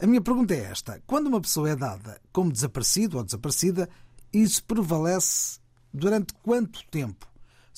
A 0.00 0.06
minha 0.06 0.22
pergunta 0.22 0.54
é 0.54 0.60
esta: 0.60 1.02
quando 1.06 1.26
uma 1.26 1.42
pessoa 1.42 1.68
é 1.68 1.76
dada 1.76 2.18
como 2.32 2.50
desaparecido 2.50 3.18
ou 3.18 3.24
desaparecida, 3.24 3.90
isso 4.32 4.64
prevalece 4.64 5.58
durante 5.92 6.32
quanto 6.42 6.82
tempo? 6.90 7.27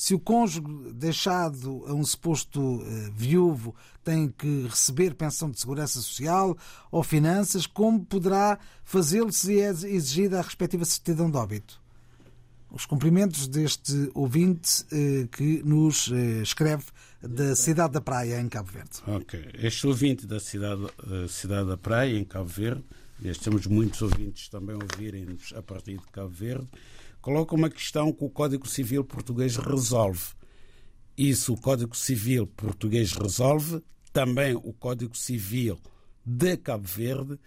Se 0.00 0.14
o 0.14 0.18
cônjuge 0.18 0.62
deixado 0.94 1.84
a 1.86 1.92
um 1.92 2.02
suposto 2.02 2.82
eh, 2.86 3.10
viúvo 3.14 3.74
tem 4.02 4.30
que 4.30 4.62
receber 4.62 5.14
pensão 5.14 5.50
de 5.50 5.60
segurança 5.60 6.00
social 6.00 6.56
ou 6.90 7.02
finanças, 7.02 7.66
como 7.66 8.02
poderá 8.02 8.58
fazê-lo 8.82 9.30
se 9.30 9.60
é 9.60 9.68
exigida 9.68 10.38
a 10.38 10.42
respectiva 10.42 10.86
certidão 10.86 11.30
de 11.30 11.36
óbito? 11.36 11.78
Os 12.70 12.86
cumprimentos 12.86 13.46
deste 13.46 14.10
ouvinte 14.14 14.86
eh, 14.90 15.28
que 15.30 15.62
nos 15.64 16.10
eh, 16.10 16.40
escreve 16.40 16.84
da 17.20 17.54
cidade 17.54 17.92
da 17.92 18.00
Praia, 18.00 18.40
em 18.40 18.48
Cabo 18.48 18.72
Verde. 18.72 19.02
Ok. 19.06 19.50
Este 19.52 19.86
ouvinte 19.86 20.26
da 20.26 20.40
cidade, 20.40 20.80
cidade 21.28 21.68
da 21.68 21.76
Praia, 21.76 22.16
em 22.16 22.24
Cabo 22.24 22.48
Verde, 22.48 22.82
e 23.22 23.30
temos 23.32 23.66
muitos 23.66 24.00
ouvintes 24.00 24.48
também 24.48 24.74
ouvirem-nos 24.76 25.52
a 25.54 25.60
partir 25.60 25.98
de 25.98 26.06
Cabo 26.10 26.30
Verde, 26.30 26.66
coloca 27.20 27.54
uma 27.54 27.70
questão 27.70 28.12
que 28.12 28.24
o 28.24 28.30
Código 28.30 28.66
Civil 28.68 29.04
português 29.04 29.56
resolve. 29.56 30.34
Isso 31.16 31.52
o 31.52 31.60
Código 31.60 31.96
Civil 31.96 32.46
português 32.46 33.12
resolve, 33.12 33.82
também 34.12 34.54
o 34.54 34.72
Código 34.72 35.16
Civil 35.16 35.78
de 36.24 36.56
Cabo 36.56 36.86
Verde 36.86 37.38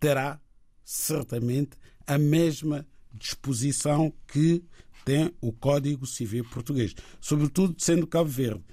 terá 0.00 0.40
certamente 0.84 1.76
a 2.06 2.18
mesma 2.18 2.86
disposição 3.12 4.12
que 4.26 4.64
tem 5.04 5.32
o 5.40 5.52
Código 5.52 6.06
Civil 6.06 6.44
português, 6.44 6.94
sobretudo 7.20 7.74
sendo 7.78 8.06
Cabo 8.06 8.28
Verde. 8.28 8.64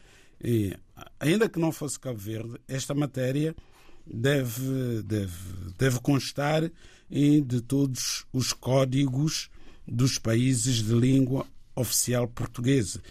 E, 0.43 0.75
ainda 1.19 1.47
que 1.47 1.59
não 1.59 1.71
fosse 1.71 1.99
Cabo 1.99 2.17
Verde, 2.17 2.59
esta 2.67 2.95
matéria 2.95 3.55
deve, 4.05 5.03
deve, 5.03 5.37
deve 5.77 5.99
constar 5.99 6.69
de 7.09 7.61
todos 7.61 8.25
os 8.31 8.53
códigos 8.53 9.50
dos 9.87 10.17
países 10.17 10.83
de 10.83 10.93
língua 10.93 11.45
oficial 11.75 12.27
portuguesa, 12.27 13.01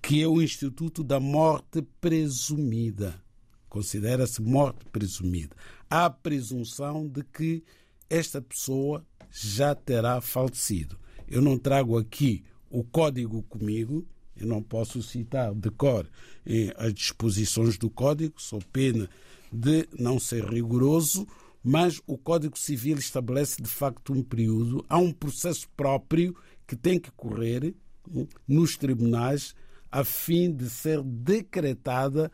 que 0.00 0.22
é 0.22 0.26
o 0.26 0.42
Instituto 0.42 1.02
da 1.04 1.20
Morte 1.20 1.82
Presumida. 2.00 3.22
Considera-se 3.68 4.42
morte 4.42 4.84
presumida. 4.92 5.56
Há 5.88 6.04
a 6.04 6.10
presunção 6.10 7.08
de 7.08 7.22
que 7.24 7.64
esta 8.10 8.42
pessoa 8.42 9.02
já 9.30 9.74
terá 9.74 10.20
falecido. 10.20 10.98
Eu 11.26 11.40
não 11.40 11.56
trago 11.56 11.96
aqui 11.96 12.44
o 12.68 12.84
código 12.84 13.42
comigo, 13.44 14.06
eu 14.36 14.46
não 14.46 14.62
posso 14.62 15.02
citar 15.02 15.54
de 15.54 15.70
cor 15.70 16.06
eh, 16.44 16.74
as 16.76 16.92
disposições 16.92 17.78
do 17.78 17.88
código, 17.88 18.34
sou 18.36 18.60
pena 18.72 19.08
de 19.50 19.88
não 19.98 20.18
ser 20.18 20.44
rigoroso, 20.44 21.26
mas 21.62 22.00
o 22.06 22.18
Código 22.18 22.58
Civil 22.58 22.98
estabelece 22.98 23.62
de 23.62 23.68
facto 23.68 24.12
um 24.12 24.22
período, 24.22 24.84
há 24.88 24.98
um 24.98 25.12
processo 25.12 25.68
próprio 25.76 26.36
que 26.66 26.74
tem 26.74 26.98
que 26.98 27.10
correr 27.12 27.74
hum, 28.08 28.26
nos 28.48 28.76
tribunais 28.76 29.54
a 29.90 30.04
fim 30.04 30.50
de 30.50 30.68
ser 30.70 31.02
decretada 31.02 32.32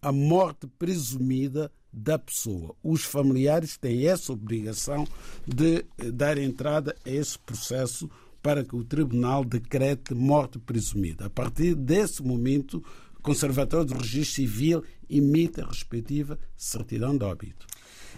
a 0.00 0.12
morte 0.12 0.66
presumida 0.78 1.72
da 1.92 2.18
pessoa. 2.18 2.74
Os 2.82 3.04
familiares 3.04 3.76
têm 3.76 4.06
essa 4.06 4.32
obrigação 4.32 5.06
de 5.46 5.84
eh, 5.98 6.10
dar 6.10 6.38
entrada 6.38 6.96
a 7.04 7.10
esse 7.10 7.38
processo 7.38 8.10
para 8.42 8.64
que 8.64 8.74
o 8.74 8.82
tribunal 8.82 9.44
decrete 9.44 10.14
morte 10.14 10.58
presumida. 10.58 11.26
A 11.26 11.30
partir 11.30 11.74
desse 11.74 12.22
momento, 12.22 12.82
o 13.18 13.22
Conservatório 13.22 13.86
do 13.86 13.94
Registro 13.94 14.34
Civil 14.34 14.84
emite 15.08 15.60
a 15.60 15.66
respectiva 15.66 16.38
certidão 16.56 17.16
de 17.16 17.24
óbito. 17.24 17.66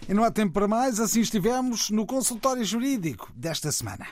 E 0.09 0.15
não 0.15 0.25
há 0.25 0.31
tempo 0.31 0.53
para 0.53 0.69
mais, 0.69 1.01
assim 1.01 1.21
estivemos 1.21 1.91
no 1.91 2.07
consultório 2.07 2.65
jurídico 2.65 3.33
desta 3.35 3.73
semana. 3.73 4.07